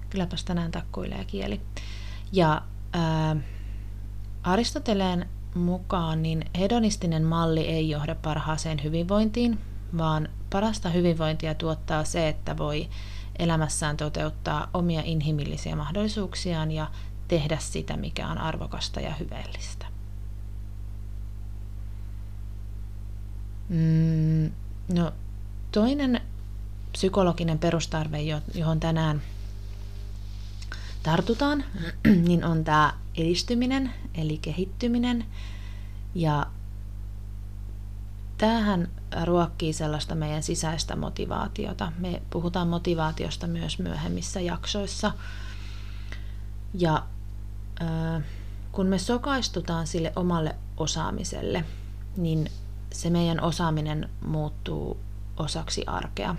Kylläpäs 0.10 0.44
tänään 0.44 0.72
takkuilee 0.72 1.26
kieli. 1.26 1.62
Ja 2.32 2.62
ää, 2.94 3.36
Aristoteleen 4.44 5.30
mukaan 5.56 6.24
niin 6.24 6.46
hedonistinen 6.60 7.24
malli 7.24 7.62
ei 7.62 7.90
johda 7.90 8.16
parhaaseen 8.16 8.84
hyvinvointiin, 8.84 9.60
vaan 9.98 10.30
parasta 10.50 10.90
hyvinvointia 10.90 11.56
tuottaa 11.56 12.04
se, 12.04 12.30
että 12.30 12.58
voi 12.58 12.90
elämässään 13.40 13.98
toteuttaa 13.98 14.70
omia 14.74 15.02
inhimillisiä 15.06 15.76
mahdollisuuksiaan 15.76 16.72
ja 16.72 16.92
tehdä 17.28 17.58
sitä, 17.60 17.98
mikä 17.98 18.28
on 18.28 18.38
arvokasta 18.38 19.00
ja 19.00 19.14
hyveellistä. 19.14 19.86
Mm, 23.70 24.52
no, 24.94 25.12
toinen 25.72 26.22
psykologinen 26.92 27.60
perustarve, 27.60 28.18
johon 28.54 28.80
tänään 28.80 29.22
tartutaan, 31.04 31.64
niin 32.28 32.44
on 32.44 32.64
tämä 32.64 32.94
edistyminen, 33.18 33.92
eli 34.16 34.38
kehittyminen. 34.38 35.26
Ja 36.16 36.46
tämähän 38.38 38.88
ruokkii 39.24 39.74
sellaista 39.74 40.16
meidän 40.16 40.44
sisäistä 40.44 40.96
motivaatiota. 40.96 41.92
Me 41.98 42.22
puhutaan 42.30 42.68
motivaatiosta 42.68 43.48
myös 43.48 43.80
myöhemmissä 43.80 44.40
jaksoissa. 44.42 45.12
Ja 46.74 47.04
kun 48.72 48.88
me 48.88 49.00
sokaistutaan 49.00 49.88
sille 49.88 50.14
omalle 50.16 50.56
osaamiselle, 50.78 51.66
niin 52.18 52.52
se 52.94 53.10
meidän 53.10 53.42
osaaminen 53.42 54.10
muuttuu 54.26 55.00
osaksi 55.38 55.84
arkea. 55.88 56.36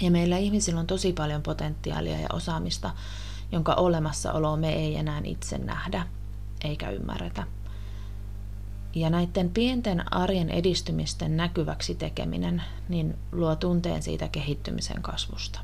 Ja 0.00 0.10
meillä 0.10 0.36
ihmisillä 0.36 0.80
on 0.80 0.86
tosi 0.86 1.12
paljon 1.12 1.42
potentiaalia 1.42 2.20
ja 2.20 2.28
osaamista, 2.32 2.90
jonka 3.52 3.74
olemassaoloa 3.74 4.56
me 4.56 4.72
ei 4.72 4.96
enää 4.96 5.20
itse 5.24 5.58
nähdä 5.58 6.06
eikä 6.64 6.90
ymmärretä. 6.90 7.46
Ja 8.94 9.10
näiden 9.10 9.50
pienten 9.50 10.14
arjen 10.14 10.50
edistymisten 10.50 11.36
näkyväksi 11.36 11.94
tekeminen 11.94 12.62
niin 12.88 13.18
luo 13.32 13.56
tunteen 13.56 14.02
siitä 14.02 14.28
kehittymisen 14.28 15.02
kasvusta. 15.02 15.60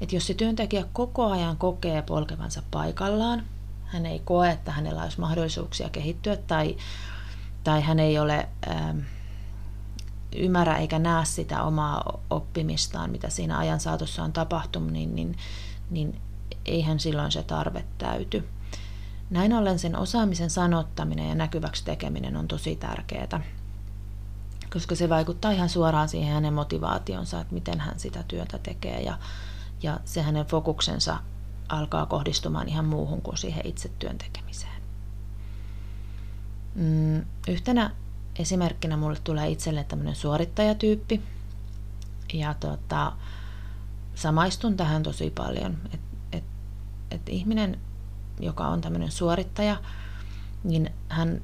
Et 0.00 0.12
jos 0.12 0.26
se 0.26 0.34
työntekijä 0.34 0.84
koko 0.92 1.30
ajan 1.30 1.56
kokee 1.56 2.02
polkevansa 2.02 2.62
paikallaan, 2.70 3.44
hän 3.84 4.06
ei 4.06 4.18
koe, 4.18 4.50
että 4.50 4.72
hänellä 4.72 5.02
olisi 5.02 5.20
mahdollisuuksia 5.20 5.90
kehittyä 5.90 6.36
tai, 6.36 6.76
tai 7.64 7.80
hän 7.80 7.98
ei 7.98 8.18
ole 8.18 8.48
ähm, 8.68 8.98
ymmärrä 10.36 10.76
eikä 10.76 10.98
näe 10.98 11.24
sitä 11.24 11.62
omaa 11.62 12.20
oppimistaan, 12.30 13.10
mitä 13.10 13.30
siinä 13.30 13.58
ajan 13.58 13.80
saatossa 13.80 14.22
on 14.22 14.32
tapahtunut, 14.32 14.92
niin, 14.92 15.14
niin, 15.14 15.36
niin 15.90 16.20
eihän 16.66 17.00
silloin 17.00 17.32
se 17.32 17.42
tarve 17.42 17.84
täyty. 17.98 18.48
Näin 19.30 19.52
ollen 19.52 19.78
sen 19.78 19.96
osaamisen 19.96 20.50
sanottaminen 20.50 21.28
ja 21.28 21.34
näkyväksi 21.34 21.84
tekeminen 21.84 22.36
on 22.36 22.48
tosi 22.48 22.76
tärkeää, 22.76 23.40
koska 24.72 24.94
se 24.94 25.08
vaikuttaa 25.08 25.50
ihan 25.50 25.68
suoraan 25.68 26.08
siihen 26.08 26.34
hänen 26.34 26.54
motivaationsa, 26.54 27.40
että 27.40 27.54
miten 27.54 27.80
hän 27.80 27.98
sitä 27.98 28.22
työtä 28.28 28.58
tekee 28.58 29.02
ja, 29.02 29.18
ja 29.82 30.00
se 30.04 30.22
hänen 30.22 30.46
fokuksensa 30.46 31.18
alkaa 31.68 32.06
kohdistumaan 32.06 32.68
ihan 32.68 32.84
muuhun 32.84 33.22
kuin 33.22 33.36
siihen 33.36 33.66
itse 33.66 33.90
työn 33.98 34.18
tekemiseen. 34.18 34.82
Mm, 36.74 37.24
yhtenä 37.48 37.90
esimerkkinä 38.38 38.96
mulle 38.96 39.18
tulee 39.24 39.48
itselle 39.48 39.84
tämmöinen 39.84 40.14
suorittajatyyppi. 40.14 41.22
Ja 42.32 42.54
tota, 42.54 43.12
samaistun 44.14 44.76
tähän 44.76 45.02
tosi 45.02 45.30
paljon. 45.30 45.78
Että 45.92 46.06
et, 46.32 46.44
et 47.10 47.28
ihminen, 47.28 47.78
joka 48.40 48.68
on 48.68 48.80
tämmöinen 48.80 49.10
suorittaja, 49.10 49.76
niin 50.64 50.90
hän 51.08 51.42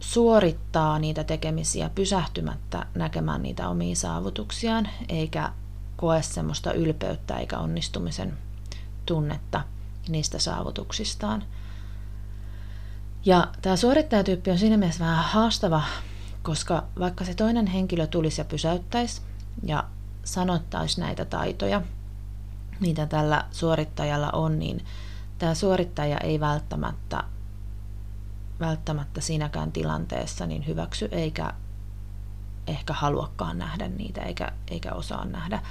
suorittaa 0.00 0.98
niitä 0.98 1.24
tekemisiä 1.24 1.90
pysähtymättä 1.94 2.86
näkemään 2.94 3.42
niitä 3.42 3.68
omia 3.68 3.96
saavutuksiaan, 3.96 4.88
eikä 5.08 5.52
koe 5.96 6.22
semmoista 6.22 6.72
ylpeyttä 6.72 7.36
eikä 7.36 7.58
onnistumisen 7.58 8.38
tunnetta 9.06 9.60
niistä 10.08 10.38
saavutuksistaan. 10.38 11.44
Ja 13.24 13.48
tämä 13.62 13.76
suorittajatyyppi 13.76 14.50
on 14.50 14.58
siinä 14.58 14.76
mielessä 14.76 15.04
vähän 15.04 15.24
haastava, 15.24 15.82
koska 16.42 16.84
vaikka 16.98 17.24
se 17.24 17.34
toinen 17.34 17.66
henkilö 17.66 18.06
tulisi 18.06 18.40
ja 18.40 18.44
pysäyttäisi 18.44 19.22
ja 19.62 19.84
sanottaisi 20.24 21.00
näitä 21.00 21.24
taitoja, 21.24 21.82
mitä 22.80 23.06
tällä 23.06 23.44
suorittajalla 23.50 24.30
on, 24.30 24.58
niin 24.58 24.84
tämä 25.44 25.54
suorittaja 25.54 26.18
ei 26.18 26.40
välttämättä, 26.40 27.24
välttämättä 28.60 29.20
siinäkään 29.20 29.72
tilanteessa 29.72 30.46
niin 30.46 30.66
hyväksy 30.66 31.08
eikä 31.12 31.52
ehkä 32.66 32.92
haluakaan 32.92 33.58
nähdä 33.58 33.88
niitä 33.88 34.22
eikä, 34.22 34.52
eikä 34.70 34.92
osaa 34.92 35.24
nähdä. 35.24 35.62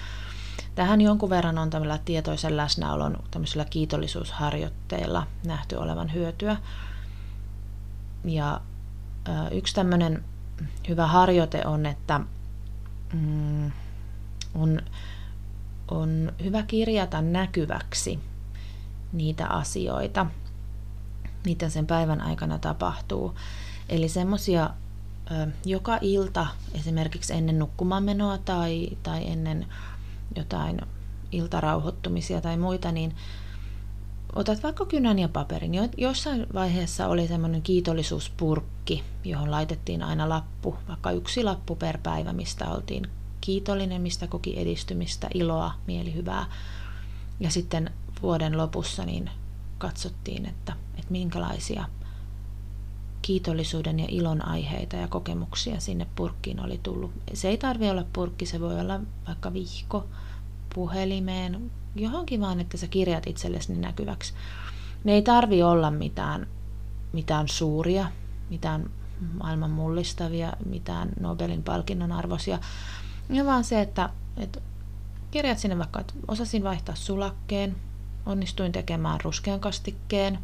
Tähän 0.75 1.01
jonkun 1.01 1.29
verran 1.29 1.57
on 1.57 1.69
tämmöllä 1.69 1.97
tietoisen 2.05 2.57
läsnäolon 2.57 3.23
tämmöisillä 3.31 3.65
kiitollisuusharjoitteilla 3.65 5.27
nähty 5.45 5.75
olevan 5.75 6.13
hyötyä. 6.13 6.57
Ja 8.25 8.61
yksi 9.51 9.75
tämmöinen 9.75 10.23
hyvä 10.87 11.07
harjoite 11.07 11.65
on, 11.65 11.85
että 11.85 12.19
mm, 13.13 13.71
on, 14.55 14.81
on 15.87 16.31
hyvä 16.43 16.63
kirjata 16.63 17.21
näkyväksi 17.21 18.32
niitä 19.13 19.47
asioita, 19.47 20.25
mitä 21.45 21.69
sen 21.69 21.87
päivän 21.87 22.21
aikana 22.21 22.59
tapahtuu. 22.59 23.35
Eli 23.89 24.09
semmoisia 24.09 24.69
joka 25.65 25.97
ilta, 26.01 26.47
esimerkiksi 26.73 27.33
ennen 27.33 27.59
nukkumaanmenoa 27.59 28.37
tai, 28.37 28.89
tai 29.03 29.29
ennen 29.29 29.67
jotain 30.35 30.81
iltarauhoittumisia 31.31 32.41
tai 32.41 32.57
muita, 32.57 32.91
niin 32.91 33.15
otat 34.35 34.63
vaikka 34.63 34.85
kynän 34.85 35.19
ja 35.19 35.29
paperin. 35.29 35.71
Jossain 35.97 36.45
vaiheessa 36.53 37.07
oli 37.07 37.27
semmoinen 37.27 37.61
kiitollisuuspurkki, 37.61 39.03
johon 39.23 39.51
laitettiin 39.51 40.03
aina 40.03 40.29
lappu, 40.29 40.75
vaikka 40.87 41.11
yksi 41.11 41.43
lappu 41.43 41.75
per 41.75 41.97
päivä, 42.03 42.33
mistä 42.33 42.69
oltiin 42.69 43.07
kiitollinen, 43.41 44.01
mistä 44.01 44.27
koki 44.27 44.59
edistymistä, 44.59 45.27
iloa, 45.33 45.73
mielihyvää. 45.87 46.45
Ja 47.39 47.49
sitten 47.49 47.91
vuoden 48.23 48.57
lopussa 48.57 49.05
niin 49.05 49.29
katsottiin, 49.77 50.45
että, 50.45 50.73
että 50.95 51.11
minkälaisia 51.11 51.85
kiitollisuuden 53.21 53.99
ja 53.99 54.05
ilon 54.09 54.47
aiheita 54.47 54.95
ja 54.95 55.07
kokemuksia 55.07 55.79
sinne 55.79 56.07
purkkiin 56.15 56.59
oli 56.59 56.79
tullut. 56.83 57.11
Se 57.33 57.47
ei 57.47 57.57
tarvi 57.57 57.89
olla 57.89 58.05
purkki, 58.13 58.45
se 58.45 58.59
voi 58.59 58.79
olla 58.79 58.99
vaikka 59.27 59.53
vihko 59.53 60.07
puhelimeen, 60.75 61.71
johonkin 61.95 62.41
vaan, 62.41 62.59
että 62.59 62.77
sä 62.77 62.87
kirjat 62.87 63.27
itsellesi 63.27 63.75
näkyväksi. 63.75 64.33
Ne 65.03 65.13
ei 65.13 65.21
tarvi 65.21 65.63
olla 65.63 65.91
mitään, 65.91 66.47
mitään 67.13 67.47
suuria, 67.47 68.07
mitään 68.49 68.89
maailman 69.33 69.71
mullistavia, 69.71 70.53
mitään 70.65 71.09
Nobelin 71.19 71.63
palkinnon 71.63 72.11
arvoisia, 72.11 72.59
ja 73.29 73.45
vaan 73.45 73.63
se, 73.63 73.81
että, 73.81 74.09
että 74.37 74.61
kirjat 75.31 75.59
sinne 75.59 75.77
vaikka, 75.77 75.99
että 75.99 76.13
osasin 76.27 76.63
vaihtaa 76.63 76.95
sulakkeen, 76.95 77.75
onnistuin 78.25 78.71
tekemään 78.71 79.21
ruskean 79.23 79.59
kastikkeen, 79.59 80.39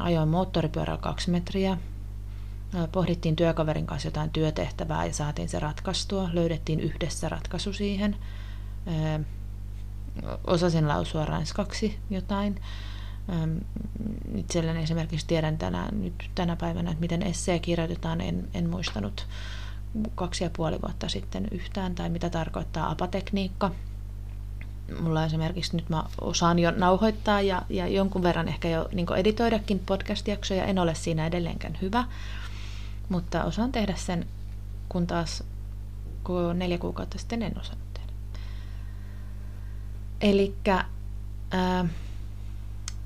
ajoin 0.00 0.28
moottoripyörällä 0.28 1.00
kaksi 1.00 1.30
metriä, 1.30 1.78
pohdittiin 2.92 3.36
työkaverin 3.36 3.86
kanssa 3.86 4.08
jotain 4.08 4.30
työtehtävää 4.30 5.04
ja 5.06 5.12
saatiin 5.12 5.48
se 5.48 5.58
ratkaistua, 5.58 6.30
löydettiin 6.32 6.80
yhdessä 6.80 7.28
ratkaisu 7.28 7.72
siihen, 7.72 8.16
osasin 10.46 10.88
lausua 10.88 11.24
ranskaksi 11.24 11.98
jotain. 12.10 12.60
Itselleni 14.34 14.82
esimerkiksi 14.82 15.26
tiedän 15.26 15.58
tänä, 15.58 15.88
nyt 15.92 16.30
tänä 16.34 16.56
päivänä, 16.56 16.90
että 16.90 17.00
miten 17.00 17.22
essee 17.22 17.58
kirjoitetaan, 17.58 18.20
en, 18.20 18.48
en 18.54 18.70
muistanut 18.70 19.26
kaksi 20.14 20.44
ja 20.44 20.50
puoli 20.56 20.78
vuotta 20.82 21.08
sitten 21.08 21.48
yhtään, 21.50 21.94
tai 21.94 22.08
mitä 22.08 22.30
tarkoittaa 22.30 22.90
apatekniikka. 22.90 23.70
Mulla 25.00 25.24
esimerkiksi 25.24 25.76
nyt 25.76 25.88
mä 25.88 26.04
osaan 26.20 26.58
jo 26.58 26.70
nauhoittaa 26.70 27.40
ja, 27.40 27.62
ja 27.68 27.86
jonkun 27.88 28.22
verran 28.22 28.48
ehkä 28.48 28.68
jo 28.68 28.88
niin 28.92 29.06
editoidakin 29.16 29.78
podcast-jaksoja, 29.86 30.64
en 30.64 30.78
ole 30.78 30.94
siinä 30.94 31.26
edelleenkään 31.26 31.78
hyvä, 31.82 32.04
mutta 33.08 33.44
osaan 33.44 33.72
tehdä 33.72 33.94
sen, 33.96 34.26
kun 34.88 35.06
taas 35.06 35.44
kun 36.24 36.58
neljä 36.58 36.78
kuukautta 36.78 37.18
sitten 37.18 37.42
en 37.42 37.60
osannut 37.60 37.94
tehdä. 37.94 38.12
Eli 40.20 40.54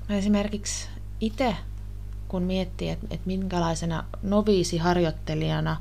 esimerkiksi 0.09 0.87
itse, 1.19 1.55
kun 2.27 2.43
miettii, 2.43 2.89
että, 2.89 3.07
että 3.09 3.27
minkälaisena 3.27 4.03
noviisiharjoittelijana 4.23 5.77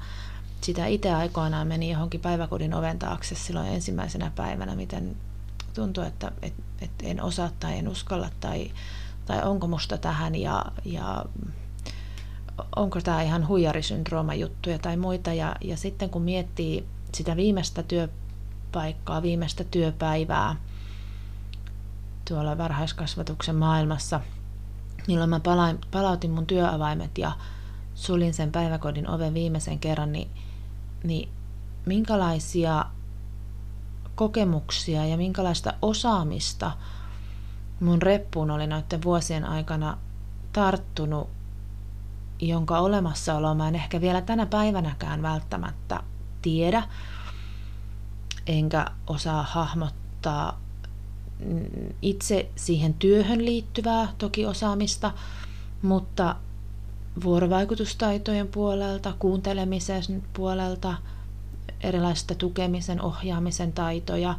sitä 0.60 0.86
itse 0.86 1.14
aikoinaan 1.14 1.66
meni 1.66 1.90
johonkin 1.90 2.20
päiväkodin 2.20 2.74
oven 2.74 2.98
taakse 2.98 3.34
silloin 3.34 3.68
ensimmäisenä 3.68 4.32
päivänä, 4.36 4.76
miten 4.76 5.16
tuntuu, 5.74 6.04
että 6.04 6.32
et, 6.42 6.54
et 6.80 6.90
en 7.02 7.22
osaa 7.22 7.50
tai 7.60 7.78
en 7.78 7.88
uskalla 7.88 8.30
tai, 8.40 8.70
tai 9.26 9.42
onko 9.42 9.66
musta 9.66 9.98
tähän 9.98 10.34
ja, 10.34 10.64
ja 10.84 11.24
onko 12.76 13.00
tämä 13.00 13.22
ihan 13.22 13.48
huijarisyndrooma 13.48 14.34
juttuja 14.34 14.78
tai 14.78 14.96
muita. 14.96 15.32
Ja, 15.32 15.56
ja 15.60 15.76
sitten 15.76 16.10
kun 16.10 16.22
miettii 16.22 16.86
sitä 17.14 17.36
viimeistä 17.36 17.82
työpaikkaa, 17.82 19.22
viimeistä 19.22 19.64
työpäivää 19.64 20.56
tuolla 22.28 22.58
varhaiskasvatuksen 22.58 23.56
maailmassa, 23.56 24.20
milloin 25.06 25.30
mä 25.30 25.40
palautin 25.90 26.30
mun 26.30 26.46
työavaimet 26.46 27.18
ja 27.18 27.32
sulin 27.94 28.34
sen 28.34 28.52
päiväkodin 28.52 29.08
oven 29.08 29.34
viimeisen 29.34 29.78
kerran, 29.78 30.12
niin 30.12 30.30
niin 31.04 31.28
minkälaisia 31.86 32.84
kokemuksia 34.20 35.06
ja 35.06 35.16
minkälaista 35.16 35.74
osaamista 35.82 36.72
mun 37.80 38.02
reppuun 38.02 38.50
oli 38.50 38.66
noiden 38.66 39.02
vuosien 39.02 39.44
aikana 39.44 39.98
tarttunut, 40.52 41.28
jonka 42.40 42.78
olemassaoloa 42.78 43.54
mä 43.54 43.68
en 43.68 43.74
ehkä 43.74 44.00
vielä 44.00 44.20
tänä 44.20 44.46
päivänäkään 44.46 45.22
välttämättä 45.22 46.02
tiedä, 46.42 46.82
enkä 48.46 48.86
osaa 49.06 49.42
hahmottaa 49.42 50.60
itse 52.02 52.50
siihen 52.56 52.94
työhön 52.94 53.44
liittyvää 53.44 54.08
toki 54.18 54.46
osaamista, 54.46 55.12
mutta 55.82 56.36
vuorovaikutustaitojen 57.24 58.48
puolelta, 58.48 59.14
kuuntelemisen 59.18 60.22
puolelta, 60.32 60.94
erilaisista 61.80 62.34
tukemisen, 62.34 63.02
ohjaamisen 63.02 63.72
taitoja, 63.72 64.34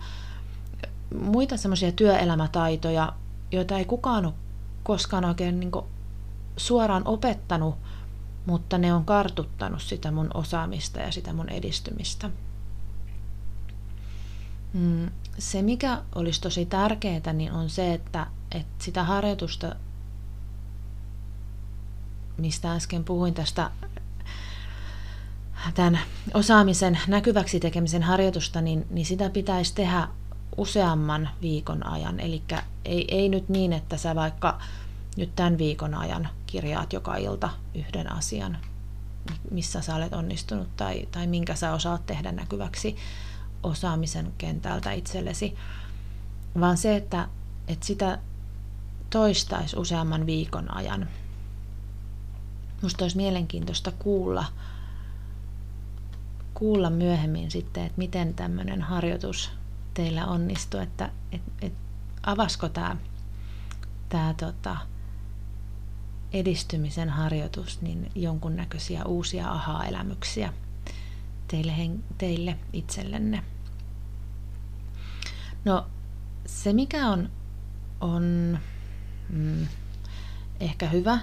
muita 1.22 1.58
semmoisia 1.58 1.92
työelämätaitoja, 1.92 3.14
joita 3.52 3.78
ei 3.78 3.86
kukaan 3.86 4.26
ole 4.26 4.34
koskaan 4.84 5.26
oikein 5.26 5.60
niin 5.60 5.72
suoraan 6.58 7.08
opettanut, 7.08 7.76
mutta 8.46 8.78
ne 8.78 8.94
on 8.94 9.06
kartuttanut 9.06 9.82
sitä 9.82 10.12
mun 10.12 10.30
osaamista 10.34 11.00
ja 11.00 11.12
sitä 11.12 11.34
mun 11.34 11.50
edistymistä. 11.50 12.30
Mm, 14.74 15.10
se, 15.38 15.62
mikä 15.62 16.02
olisi 16.16 16.42
tosi 16.42 16.66
tärkeää, 16.66 17.34
niin 17.34 17.52
on 17.52 17.70
se, 17.70 17.94
että, 17.94 18.28
että 18.52 18.84
sitä 18.84 19.04
harjoitusta 19.04 19.76
mistä 22.38 22.74
äsken 22.74 23.04
puhuin 23.04 23.34
tästä 23.34 23.72
tämän 25.74 26.00
osaamisen 26.34 27.00
näkyväksi 27.08 27.60
tekemisen 27.60 28.04
harjoitusta, 28.04 28.62
niin, 28.62 28.88
niin 28.90 29.06
sitä 29.06 29.30
pitäisi 29.30 29.76
tehdä 29.76 30.08
useamman 30.58 31.30
viikon 31.42 31.88
ajan. 31.88 32.20
Eli 32.20 32.42
ei, 32.86 33.06
ei 33.08 33.30
nyt 33.30 33.50
niin, 33.50 33.74
että 33.74 33.98
sä 33.98 34.16
vaikka 34.16 34.60
nyt 35.18 35.36
tämän 35.36 35.58
viikon 35.58 35.94
ajan 35.94 36.30
kirjaat 36.48 36.94
joka 36.94 37.16
ilta 37.16 37.50
yhden 37.76 38.12
asian, 38.12 38.58
missä 39.52 39.82
sä 39.82 39.96
olet 39.96 40.14
onnistunut 40.14 40.78
tai, 40.78 41.08
tai 41.12 41.28
minkä 41.28 41.56
sä 41.56 41.74
osaat 41.74 42.06
tehdä 42.06 42.32
näkyväksi 42.32 42.96
osaamisen 43.64 44.34
kentältä 44.38 44.92
itsellesi, 44.92 45.56
vaan 46.60 46.78
se, 46.78 46.96
että, 46.96 47.28
että 47.68 47.86
sitä 47.86 48.20
toistaisi 49.10 49.78
useamman 49.78 50.26
viikon 50.26 50.76
ajan. 50.76 51.08
Musta 52.82 53.04
olisi 53.04 53.18
mielenkiintoista 53.18 53.92
kuulla, 53.92 54.46
kuulla 56.62 56.90
myöhemmin 56.90 57.52
sitten, 57.52 57.84
että 57.84 57.98
miten 57.98 58.34
tämmöinen 58.34 58.82
harjoitus 58.82 59.52
teillä 59.94 60.26
onnistuu, 60.26 60.80
että 60.80 61.12
et, 61.32 61.42
et, 61.62 61.74
avasko 62.24 62.70
tämä 62.70 62.98
tää, 64.10 64.34
tota, 64.34 64.78
edistymisen 66.34 67.10
harjoitus 67.10 67.82
niin 67.82 68.12
jonkunnäköisiä 68.16 69.06
uusia 69.06 69.52
aha-elämyksiä 69.52 70.54
teille, 71.48 71.74
teille 72.18 72.58
itsellenne. 72.74 73.44
No 75.66 75.88
se 76.46 76.74
mikä 76.74 77.08
on, 77.08 77.30
on 78.02 78.24
mm, 79.30 79.68
ehkä 80.60 80.90
hyvä 80.90 81.20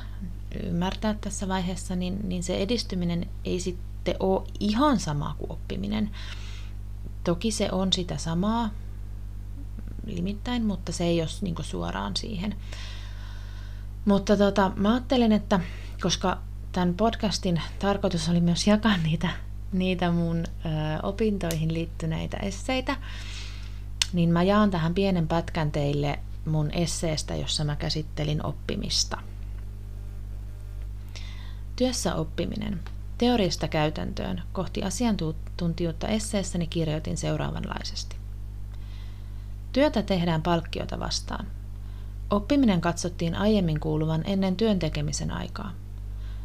ymmärtää 0.65 1.15
tässä 1.15 1.49
vaiheessa, 1.49 1.97
niin, 1.97 2.29
niin 2.29 2.43
se 2.43 2.57
edistyminen 2.57 3.27
ei 3.45 3.61
sitten 4.09 4.27
ole 4.27 4.47
ihan 4.61 5.01
sama 5.01 5.35
kuin 5.39 5.53
oppiminen. 5.53 6.11
Toki 7.25 7.51
se 7.51 7.69
on 7.73 7.93
sitä 7.93 8.17
samaa 8.17 8.71
limittäin, 10.07 10.67
mutta 10.67 10.93
se 10.93 11.05
ei 11.05 11.21
ole 11.21 11.29
niin 11.41 11.55
suoraan 11.63 12.17
siihen. 12.17 12.57
Mutta 14.05 14.37
tota, 14.37 14.73
mä 14.77 14.93
ajattelin, 14.93 15.33
että 15.33 15.61
koska 16.03 16.39
tämän 16.73 16.95
podcastin 16.95 17.63
tarkoitus 17.79 18.29
oli 18.29 18.41
myös 18.41 18.67
jakaa 18.67 18.97
niitä, 18.97 19.29
niitä 19.73 20.11
mun 20.11 20.37
ö, 20.39 20.69
opintoihin 21.03 21.75
liittyneitä 21.75 22.37
esseitä, 22.37 22.97
niin 24.13 24.31
mä 24.31 24.43
jaan 24.43 24.71
tähän 24.71 24.95
pienen 24.95 25.29
pätkän 25.29 25.71
teille 25.71 26.19
mun 26.47 26.71
esseestä, 26.71 27.37
jossa 27.37 27.65
mä 27.65 27.77
käsittelin 27.77 28.47
oppimista. 28.47 29.19
Työssä 31.77 32.15
oppiminen. 32.15 32.81
Teoriasta 33.19 33.69
käytäntöön 33.69 34.43
kohti 34.53 34.83
asiantuntijuutta 34.83 36.09
esseessäni 36.09 36.67
kirjoitin 36.67 37.17
seuraavanlaisesti. 37.17 38.17
Työtä 39.73 40.03
tehdään 40.03 40.43
palkkiota 40.43 40.99
vastaan. 40.99 41.47
Oppiminen 42.31 42.81
katsottiin 42.81 43.35
aiemmin 43.35 43.81
kuuluvan 43.81 44.23
ennen 44.27 44.57
työn 44.57 44.79
tekemisen 44.79 45.31
aikaa. 45.31 45.73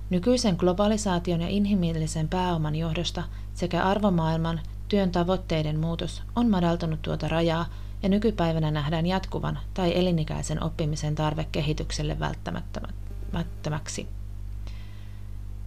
Nykyisen 0.10 0.56
globalisaation 0.58 1.42
ja 1.42 1.48
inhimillisen 1.48 2.28
pääoman 2.28 2.76
johdosta 2.76 3.24
sekä 3.54 3.84
arvomaailman 3.84 4.62
työn 4.88 5.12
tavoitteiden 5.12 5.80
muutos 5.80 6.24
on 6.36 6.50
madaltanut 6.50 7.02
tuota 7.02 7.28
rajaa 7.28 7.66
ja 8.04 8.10
nykypäivänä 8.10 8.72
nähdään 8.72 9.06
jatkuvan 9.06 9.60
tai 9.74 9.98
elinikäisen 10.00 10.64
oppimisen 10.64 11.16
tarve 11.16 11.48
kehitykselle 11.52 12.18
välttämättömäksi. 12.20 14.08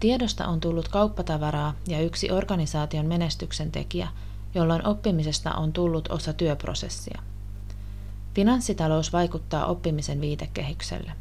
Tiedosta 0.00 0.46
on 0.46 0.60
tullut 0.60 0.88
kauppatavaraa 0.88 1.74
ja 1.88 2.00
yksi 2.00 2.30
organisaation 2.30 3.06
menestyksen 3.06 3.72
tekijä, 3.72 4.08
jolloin 4.54 4.86
oppimisesta 4.86 5.54
on 5.54 5.72
tullut 5.72 6.08
osa 6.08 6.32
työprosessia. 6.32 7.22
Finanssitalous 8.34 9.12
vaikuttaa 9.12 9.66
oppimisen 9.66 10.20
viitekehykselle. 10.20 11.12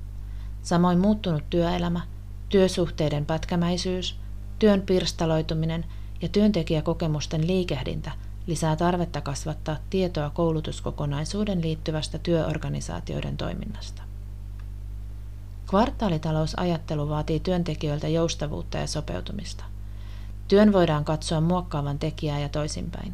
Samoin 0.61 0.99
muuttunut 0.99 1.43
työelämä, 1.49 2.01
työsuhteiden 2.49 3.25
pätkämäisyys, 3.25 4.19
työn 4.59 4.81
pirstaloituminen 4.81 5.85
ja 6.21 6.29
työntekijäkokemusten 6.29 7.47
liikehdintä 7.47 8.11
lisää 8.47 8.75
tarvetta 8.75 9.21
kasvattaa 9.21 9.77
tietoa 9.89 10.29
koulutuskokonaisuuden 10.29 11.61
liittyvästä 11.61 12.17
työorganisaatioiden 12.17 13.37
toiminnasta. 13.37 14.01
Kvartaalitalousajattelu 15.75 17.09
vaatii 17.09 17.39
työntekijöiltä 17.39 18.07
joustavuutta 18.07 18.77
ja 18.77 18.87
sopeutumista. 18.87 19.63
Työn 20.47 20.73
voidaan 20.73 21.05
katsoa 21.05 21.41
muokkaavan 21.41 21.99
tekijää 21.99 22.39
ja 22.39 22.49
toisinpäin. 22.49 23.13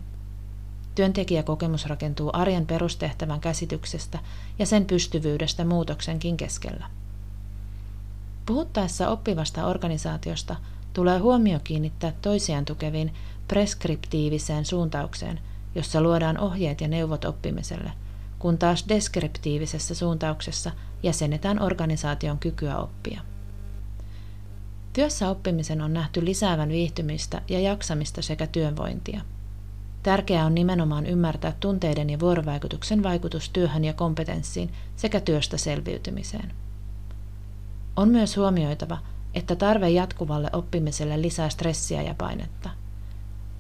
Työntekijäkokemus 0.95 1.85
rakentuu 1.85 2.29
arjen 2.33 2.65
perustehtävän 2.65 3.39
käsityksestä 3.39 4.19
ja 4.59 4.65
sen 4.65 4.85
pystyvyydestä 4.85 5.65
muutoksenkin 5.65 6.37
keskellä. 6.37 6.85
Puhuttaessa 8.45 9.09
oppivasta 9.09 9.67
organisaatiosta 9.67 10.55
tulee 10.93 11.19
huomio 11.19 11.59
kiinnittää 11.63 12.13
toisiaan 12.21 12.65
tukeviin 12.65 13.13
preskriptiiviseen 13.47 14.65
suuntaukseen, 14.65 15.39
jossa 15.75 16.01
luodaan 16.01 16.37
ohjeet 16.37 16.81
ja 16.81 16.87
neuvot 16.87 17.25
oppimiselle, 17.25 17.91
kun 18.39 18.57
taas 18.57 18.85
deskriptiivisessä 18.89 19.95
suuntauksessa 19.95 20.71
jäsenetään 21.03 21.61
organisaation 21.61 22.39
kykyä 22.39 22.77
oppia. 22.77 23.21
Työssä 24.93 25.29
oppimisen 25.29 25.81
on 25.81 25.93
nähty 25.93 26.25
lisäävän 26.25 26.69
viihtymistä 26.69 27.41
ja 27.47 27.59
jaksamista 27.59 28.21
sekä 28.21 28.47
työvointia. 28.47 29.21
Tärkeää 30.03 30.45
on 30.45 30.55
nimenomaan 30.55 31.05
ymmärtää 31.05 31.53
tunteiden 31.59 32.09
ja 32.09 32.19
vuorovaikutuksen 32.19 33.03
vaikutus 33.03 33.49
työhön 33.49 33.83
ja 33.83 33.93
kompetenssiin 33.93 34.71
sekä 34.95 35.19
työstä 35.19 35.57
selviytymiseen. 35.57 36.53
On 37.95 38.09
myös 38.09 38.37
huomioitava, 38.37 38.97
että 39.33 39.55
tarve 39.55 39.89
jatkuvalle 39.89 40.49
oppimiselle 40.53 41.21
lisää 41.21 41.49
stressiä 41.49 42.01
ja 42.01 42.15
painetta. 42.17 42.69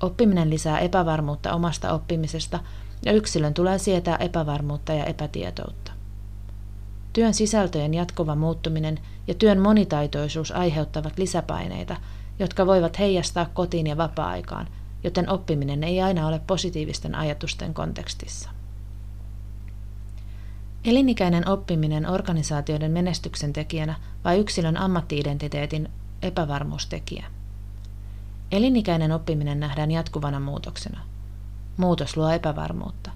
Oppiminen 0.01 0.49
lisää 0.49 0.79
epävarmuutta 0.79 1.53
omasta 1.53 1.93
oppimisesta 1.93 2.59
ja 3.05 3.11
yksilön 3.11 3.53
tulee 3.53 3.77
sietää 3.77 4.15
epävarmuutta 4.15 4.93
ja 4.93 5.05
epätietoutta. 5.05 5.80
Työn 7.13 7.33
sisältöjen 7.33 7.93
jatkuva 7.93 8.35
muuttuminen 8.35 8.99
ja 9.27 9.33
työn 9.33 9.59
monitaitoisuus 9.59 10.51
aiheuttavat 10.51 11.17
lisäpaineita, 11.17 11.95
jotka 12.39 12.65
voivat 12.65 12.99
heijastaa 12.99 13.45
kotiin 13.45 13.87
ja 13.87 13.97
vapaa-aikaan, 13.97 14.67
joten 15.03 15.29
oppiminen 15.29 15.83
ei 15.83 16.01
aina 16.01 16.27
ole 16.27 16.41
positiivisten 16.47 17.15
ajatusten 17.15 17.73
kontekstissa. 17.73 18.49
Elinikäinen 20.85 21.47
oppiminen 21.47 22.09
organisaatioiden 22.09 22.91
menestyksen 22.91 23.53
tekijänä 23.53 23.95
vai 24.23 24.39
yksilön 24.39 24.77
ammattiidentiteetin 24.77 25.89
epävarmuustekijä? 26.21 27.25
Elinikäinen 28.51 29.11
oppiminen 29.11 29.59
nähdään 29.59 29.91
jatkuvana 29.91 30.39
muutoksena. 30.39 30.99
Muutos 31.77 32.17
luo 32.17 32.29
epävarmuutta. 32.29 33.11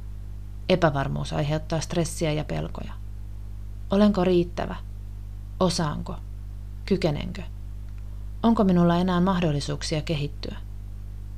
Epävarmuus 0.69 1.33
aiheuttaa 1.33 1.79
stressiä 1.81 2.31
ja 2.31 2.43
pelkoja. 2.43 3.04
Olenko 3.91 4.23
riittävä? 4.23 4.75
Osaanko? 5.59 6.15
Kykenenkö? 6.85 7.41
Onko 8.43 8.63
minulla 8.63 8.97
enää 8.97 9.21
mahdollisuuksia 9.21 10.01
kehittyä? 10.01 10.57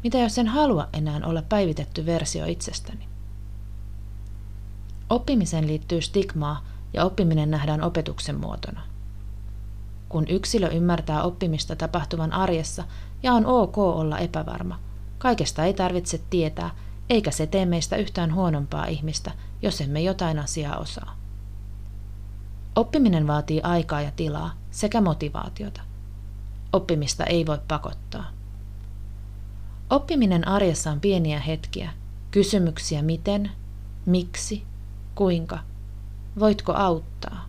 Mitä 0.03 0.17
jos 0.17 0.37
en 0.37 0.47
halua 0.47 0.87
enää 0.93 1.19
olla 1.23 1.41
päivitetty 1.41 2.05
versio 2.05 2.45
itsestäni? 2.45 3.07
Oppimiseen 5.09 5.67
liittyy 5.67 6.01
stigmaa 6.01 6.65
ja 6.93 7.05
oppiminen 7.05 7.51
nähdään 7.51 7.81
opetuksen 7.81 8.39
muotona. 8.39 8.81
Kun 10.09 10.27
yksilö 10.27 10.67
ymmärtää 10.67 11.23
oppimista 11.23 11.75
tapahtuvan 11.75 12.33
arjessa 12.33 12.83
ja 13.23 13.33
on 13.33 13.45
ok 13.45 13.77
olla 13.77 14.17
epävarma, 14.17 14.79
kaikesta 15.17 15.63
ei 15.63 15.73
tarvitse 15.73 16.21
tietää, 16.29 16.69
eikä 17.09 17.31
se 17.31 17.47
tee 17.47 17.65
meistä 17.65 17.95
yhtään 17.95 18.33
huonompaa 18.33 18.85
ihmistä, 18.85 19.31
jos 19.61 19.81
emme 19.81 20.01
jotain 20.01 20.39
asiaa 20.39 20.77
osaa. 20.77 21.26
Oppiminen 22.77 23.27
vaatii 23.27 23.61
aikaa 23.61 24.01
ja 24.01 24.11
tilaa 24.11 24.53
sekä 24.71 25.01
motivaatiota. 25.01 25.81
Oppimista 26.73 27.23
ei 27.23 27.45
voi 27.45 27.59
pakottaa. 27.67 28.31
Oppiminen 29.89 30.47
arjessa 30.47 30.91
on 30.91 30.99
pieniä 30.99 31.39
hetkiä, 31.39 31.93
kysymyksiä 32.31 33.01
miten, 33.01 33.51
miksi, 34.05 34.63
kuinka, 35.15 35.59
voitko 36.39 36.73
auttaa. 36.73 37.45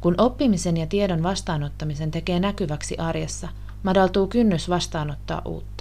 Kun 0.00 0.14
oppimisen 0.18 0.76
ja 0.76 0.86
tiedon 0.86 1.22
vastaanottamisen 1.22 2.10
tekee 2.10 2.40
näkyväksi 2.40 2.98
arjessa, 2.98 3.48
madaltuu 3.82 4.26
kynnys 4.26 4.68
vastaanottaa 4.68 5.42
uutta. 5.44 5.75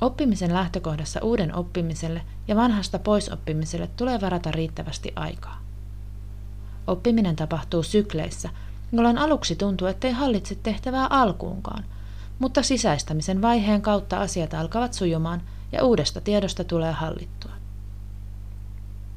Oppimisen 0.00 0.54
lähtökohdassa 0.54 1.20
uuden 1.22 1.54
oppimiselle 1.54 2.22
ja 2.48 2.56
vanhasta 2.56 2.98
poisoppimiselle 2.98 3.90
tulee 3.96 4.20
varata 4.20 4.50
riittävästi 4.50 5.12
aikaa. 5.16 5.60
oppiminen 6.86 7.36
tapahtuu 7.36 7.82
sykleissä, 7.82 8.50
jolloin 8.92 9.18
aluksi 9.18 9.56
tuntuu, 9.56 9.88
ettei 9.88 10.12
hallitse 10.12 10.54
tehtävää 10.54 11.06
alkuunkaan, 11.10 11.84
mutta 12.38 12.62
sisäistämisen 12.62 13.42
vaiheen 13.42 13.82
kautta 13.82 14.20
asiat 14.20 14.54
alkavat 14.54 14.92
sujumaan 14.92 15.42
ja 15.72 15.84
uudesta 15.84 16.20
tiedosta 16.20 16.64
tulee 16.64 16.92
hallittua. 16.92 17.52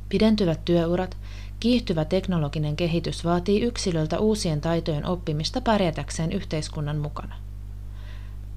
Pidentyvät 0.10 0.66
työurat, 0.66 1.18
kiihtyvä 1.60 2.06
teknologinen 2.06 2.76
kehitys 2.76 3.26
vaatii 3.26 3.62
yksilöltä 3.62 4.20
uusien 4.20 4.62
taitojen 4.62 5.06
oppimista 5.06 5.62
pärjätäkseen 5.62 6.32
yhteiskunnan 6.32 6.98
mukana. 6.98 7.36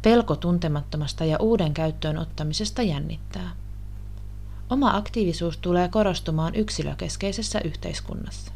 Pelko 0.03 0.37
tuntemattomasta 0.37 1.25
ja 1.25 1.37
uuden 1.41 1.75
käyttöön 1.75 2.19
ottamisesta 2.19 2.83
jännittää. 2.83 3.51
Oma 4.71 4.97
aktiivisuus 4.97 5.57
tulee 5.57 5.89
korostumaan 5.89 6.55
yksilökeskeisessä 6.55 7.61
yhteiskunnassa. 7.65 8.53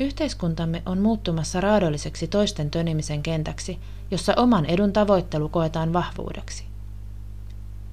Yhteiskuntamme 0.00 0.82
on 0.86 0.98
muuttumassa 0.98 1.60
raadolliseksi 1.60 2.28
toisten 2.28 2.70
tönimisen 2.70 3.22
kentäksi, 3.22 3.78
jossa 4.10 4.34
oman 4.36 4.66
edun 4.66 4.92
tavoittelu 4.92 5.48
koetaan 5.48 5.92
vahvuudeksi. 5.92 6.64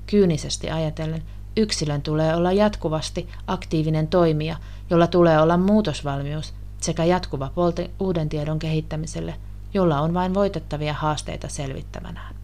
Kyynisesti 0.08 0.69
ajatellen, 0.69 1.23
yksilön 1.58 2.01
tulee 2.01 2.36
olla 2.36 2.51
jatkuvasti 2.51 3.29
aktiivinen 3.47 4.08
toimija, 4.08 4.58
jolla 4.89 5.08
tulee 5.08 5.41
olla 5.41 5.58
muutosvalmius 5.58 6.53
sekä 6.82 7.03
jatkuva 7.03 7.51
polti 7.55 7.91
uuden 7.99 8.29
tiedon 8.29 8.60
kehittämiselle, 8.60 9.36
jolla 9.73 9.99
on 9.99 10.13
vain 10.13 10.34
voitettavia 10.34 10.93
haasteita 10.93 11.47
selvittävänään. 11.47 12.36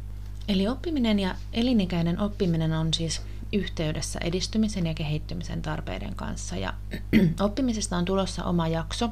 Eli 0.47 0.67
oppiminen 0.67 1.19
ja 1.19 1.35
elinikäinen 1.53 2.19
oppiminen 2.19 2.73
on 2.73 2.93
siis 2.93 3.21
yhteydessä 3.53 4.19
edistymisen 4.23 4.85
ja 4.85 4.93
kehittymisen 4.93 5.61
tarpeiden 5.61 6.15
kanssa. 6.15 6.55
Ja 6.55 6.73
oppimisesta 7.39 7.97
on 7.97 8.05
tulossa 8.05 8.43
oma 8.43 8.67
jakso, 8.67 9.09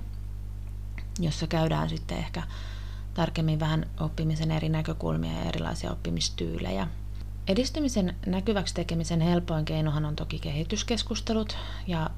jossa 1.20 1.48
käydään 1.48 1.90
sitten 1.90 2.18
ehkä 2.18 2.44
tarkemmin 3.14 3.60
vähän 3.60 3.86
oppimisen 4.00 4.52
eri 4.52 4.70
näkökulmia 4.70 5.34
ja 5.34 5.44
erilaisia 5.44 5.92
oppimistyylejä. 5.92 6.88
Edistymisen 7.48 8.16
näkyväksi 8.26 8.74
tekemisen 8.74 9.22
helpoin 9.22 9.66
keinohan 9.66 10.06
on 10.06 10.16
toki 10.16 10.40
kehityskeskustelut 10.40 11.58
ja 11.88 12.10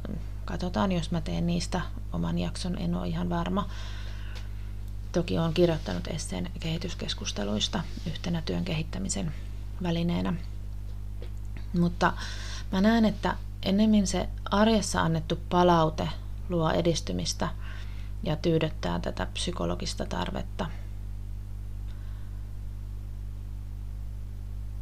katsotaan, 0.46 0.92
jos 0.92 1.12
mä 1.12 1.22
teen 1.22 1.48
niistä 1.48 1.82
oman 2.14 2.40
jakson, 2.40 2.78
en 2.78 2.96
ole 2.96 3.08
ihan 3.08 3.30
varma. 3.30 3.70
Toki 5.16 5.38
olen 5.38 5.54
kirjoittanut 5.54 6.08
esseen 6.08 6.52
kehityskeskusteluista 6.60 7.84
yhtenä 8.08 8.42
työn 8.42 8.66
kehittämisen 8.66 9.34
välineenä. 9.84 10.34
Mutta 11.80 12.14
mä 12.72 12.82
näen, 12.82 13.06
että 13.06 13.36
ennemmin 13.64 14.08
se 14.08 14.30
arjessa 14.52 15.02
annettu 15.02 15.40
palaute 15.50 16.10
luo 16.50 16.72
edistymistä 16.72 17.50
ja 18.24 18.36
tyydyttää 18.36 19.00
tätä 19.00 19.26
psykologista 19.34 20.06
tarvetta. 20.06 20.66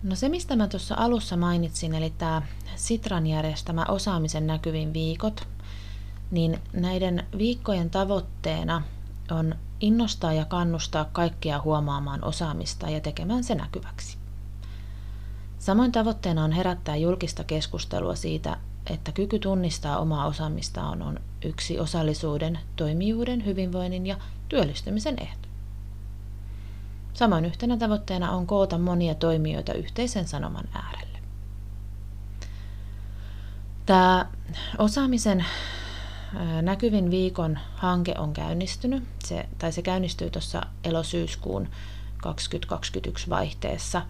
No 0.04 0.16
se, 0.16 0.30
mistä 0.30 0.56
mä 0.56 0.68
tuossa 0.68 0.96
alussa 0.98 1.38
mainitsin, 1.38 1.96
eli 1.96 2.14
tämä 2.18 2.42
Sitran 2.76 3.28
järjestämä 3.28 3.86
osaamisen 3.88 4.48
näkyvin 4.48 4.94
viikot, 4.94 5.48
niin 6.32 6.60
näiden 6.74 7.28
viikkojen 7.38 7.90
tavoitteena 7.90 8.82
on 9.32 9.56
innostaa 9.84 10.34
ja 10.34 10.46
kannustaa 10.46 11.06
kaikkia 11.12 11.62
huomaamaan 11.62 12.24
osaamista 12.24 12.90
ja 12.90 13.00
tekemään 13.00 13.44
se 13.44 13.56
näkyväksi. 13.56 14.18
Samoin 15.60 15.92
tavoitteena 15.92 16.44
on 16.44 16.52
herättää 16.52 16.96
julkista 16.96 17.44
keskustelua 17.44 18.16
siitä, 18.16 18.58
että 18.90 19.12
kyky 19.12 19.40
tunnistaa 19.40 19.98
omaa 19.98 20.26
osaamistaan 20.26 21.02
on 21.02 21.20
yksi 21.46 21.80
osallisuuden, 21.80 22.60
toimijuuden, 22.76 23.46
hyvinvoinnin 23.46 24.06
ja 24.06 24.18
työllistymisen 24.50 25.16
ehto. 25.22 25.48
Samoin 27.14 27.46
yhtenä 27.46 27.78
tavoitteena 27.78 28.32
on 28.32 28.48
koota 28.48 28.78
monia 28.78 29.16
toimijoita 29.16 29.74
yhteisen 29.74 30.28
sanoman 30.28 30.66
äärelle. 30.74 31.20
Tämä 33.86 34.26
osaamisen 34.78 35.46
näkyvin 36.62 37.12
viikon 37.12 37.60
hanke 37.76 38.16
on 38.18 38.34
käynnistynyt, 38.34 39.04
se, 39.26 39.50
tai 39.58 39.72
se 39.72 39.82
käynnistyy 39.82 40.30
tuossa 40.30 40.62
elosyyskuun 40.84 41.68
2021 42.22 43.30
vaihteessa. 43.30 44.02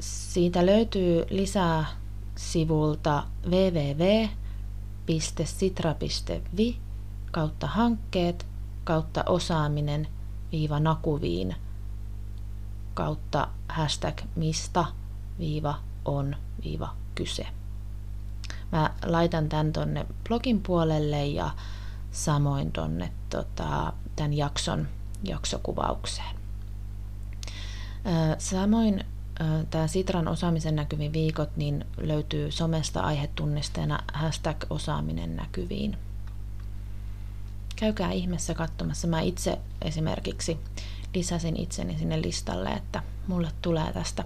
Siitä 0.00 0.66
löytyy 0.66 1.24
lisää 1.30 1.86
sivulta 2.36 3.24
www.sitra.fi 3.46 4.40
kautta 7.30 7.66
hankkeet 7.66 8.46
kautta 8.84 9.24
osaaminen 9.26 10.08
viiva 10.52 10.80
nakuviin 10.80 11.56
kautta 12.94 13.48
hashtag 13.68 14.20
mistä 14.36 14.84
viiva 15.38 15.78
on 16.04 16.36
viiva 16.64 16.96
kyse. 17.14 17.46
Mä 18.72 18.90
laitan 19.04 19.48
tämän 19.48 19.72
tonne 19.72 20.06
blogin 20.28 20.62
puolelle 20.62 21.26
ja 21.26 21.50
samoin 22.10 22.72
tonne 22.72 23.12
tota, 23.30 23.92
tämän 24.16 24.34
jakson 24.34 24.88
jaksokuvaukseen. 25.24 26.36
Samoin 28.38 29.04
tämä 29.70 29.86
Sitran 29.86 30.28
osaamisen 30.28 30.76
näkyviin 30.76 31.12
viikot 31.12 31.56
niin 31.56 31.84
löytyy 31.96 32.50
somesta 32.50 33.00
aihetunnisteena 33.00 33.98
hashtag 34.12 34.64
osaaminen 34.70 35.36
näkyviin. 35.36 35.96
Käykää 37.76 38.12
ihmeessä 38.12 38.54
katsomassa. 38.54 39.08
Mä 39.08 39.20
itse 39.20 39.58
esimerkiksi 39.82 40.58
lisäsin 41.14 41.56
itseni 41.56 41.98
sinne 41.98 42.22
listalle, 42.22 42.70
että 42.70 43.02
mulle 43.26 43.48
tulee 43.62 43.92
tästä, 43.92 44.24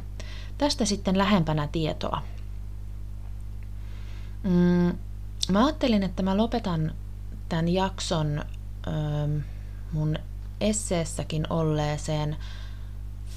tästä 0.59 0.85
sitten 0.85 1.19
lähempänä 1.19 1.69
tietoa. 1.73 2.23
Mm, 4.45 4.99
mä 5.49 5.65
ajattelin, 5.65 6.03
että 6.03 6.23
mä 6.23 6.37
lopetan 6.37 6.95
tämän 7.49 7.69
jakson 7.69 8.45
ö, 8.87 8.91
mun 9.93 10.19
esseessäkin 10.61 11.47
olleeseen 11.51 12.37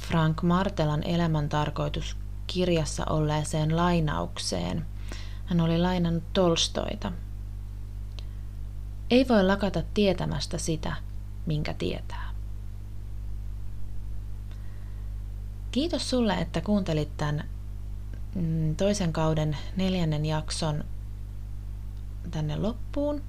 Frank 0.01 0.41
Martelan 0.41 1.03
elämäntarkoitus 1.03 2.17
kirjassa 2.47 3.05
olleeseen 3.09 3.77
lainaukseen. 3.77 4.85
Hän 5.45 5.61
oli 5.61 5.77
lainannut 5.77 6.33
Tolstoita. 6.33 7.11
Ei 9.09 9.27
voi 9.27 9.43
lakata 9.43 9.83
tietämästä 9.93 10.57
sitä, 10.57 10.95
minkä 11.45 11.73
tietää. 11.73 12.29
Kiitos 15.71 16.09
sulle, 16.09 16.33
että 16.33 16.61
kuuntelit 16.61 17.17
tämän 17.17 17.43
mm, 18.35 18.75
toisen 18.75 19.13
kauden 19.13 19.57
neljännen 19.75 20.25
jakson 20.25 20.83
tänne 22.31 22.57
loppuun. 22.57 23.21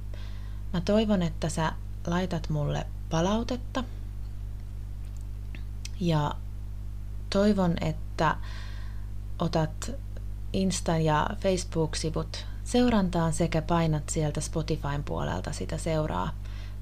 Mä 0.73 0.81
toivon, 0.81 1.23
että 1.23 1.49
sä 1.49 1.73
laitat 2.07 2.49
mulle 2.49 2.87
palautetta 3.11 3.85
ja 6.01 6.35
toivon, 7.31 7.77
että 7.81 8.37
otat 9.39 9.91
Insta- 10.53 11.03
ja 11.03 11.27
Facebook-sivut 11.41 12.47
seurantaan 12.65 13.33
sekä 13.33 13.63
painat 13.63 14.09
sieltä 14.09 14.41
Spotifyn 14.41 15.05
puolelta 15.05 15.53
sitä 15.53 15.79
seuraa 15.79 16.35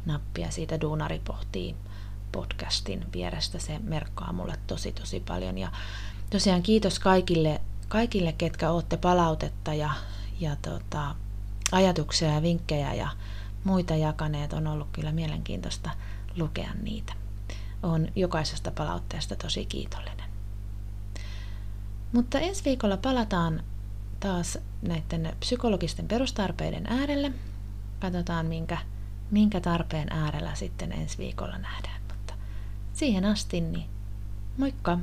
nappia 0.07 0.50
siitä 0.50 0.81
Duunari 0.81 1.18
pohtii 1.24 1.76
podcastin 2.33 3.05
vierestä. 3.12 3.59
Se 3.59 3.79
merkkaa 3.79 4.33
mulle 4.33 4.59
tosi 4.66 4.92
tosi 4.92 5.20
paljon. 5.20 5.59
Ja 5.59 5.72
tosiaan 6.31 6.62
kiitos 6.62 6.98
kaikille, 6.98 7.61
kaikille 7.88 8.33
ketkä 8.33 8.70
olette 8.70 8.96
palautetta 8.96 9.74
ja, 9.74 9.90
ja 10.40 10.57
tota, 10.57 11.14
ajatuksia 11.72 12.29
ja 12.29 12.42
vinkkejä 12.42 12.94
ja 12.94 13.09
muita 13.64 13.94
jakaneet. 13.94 14.52
On 14.52 14.66
ollut 14.66 14.88
kyllä 14.92 15.12
mielenkiintoista 15.12 15.90
lukea 16.37 16.70
niitä. 16.83 17.12
Olen 17.83 18.12
jokaisesta 18.16 18.70
palautteesta 18.70 19.37
tosi 19.37 19.66
kiitollinen. 19.66 20.31
Mutta 22.12 22.38
ensi 22.38 22.64
viikolla 22.64 22.96
palataan 22.96 23.62
taas 24.20 24.59
näiden 24.83 25.37
psykologisten 25.40 26.09
perustarpeiden 26.09 26.87
äärelle. 26.87 27.33
Katsotaan, 28.00 28.46
minkä, 28.46 28.79
minkä 29.31 29.61
tarpeen 29.61 30.12
äärellä 30.12 30.55
sitten 30.55 30.92
ensi 30.92 31.18
viikolla 31.18 31.59
nähdään. 31.59 32.00
Mutta 32.09 32.35
siihen 32.92 33.24
asti, 33.24 33.61
niin 33.61 33.87
moikka! 34.57 34.98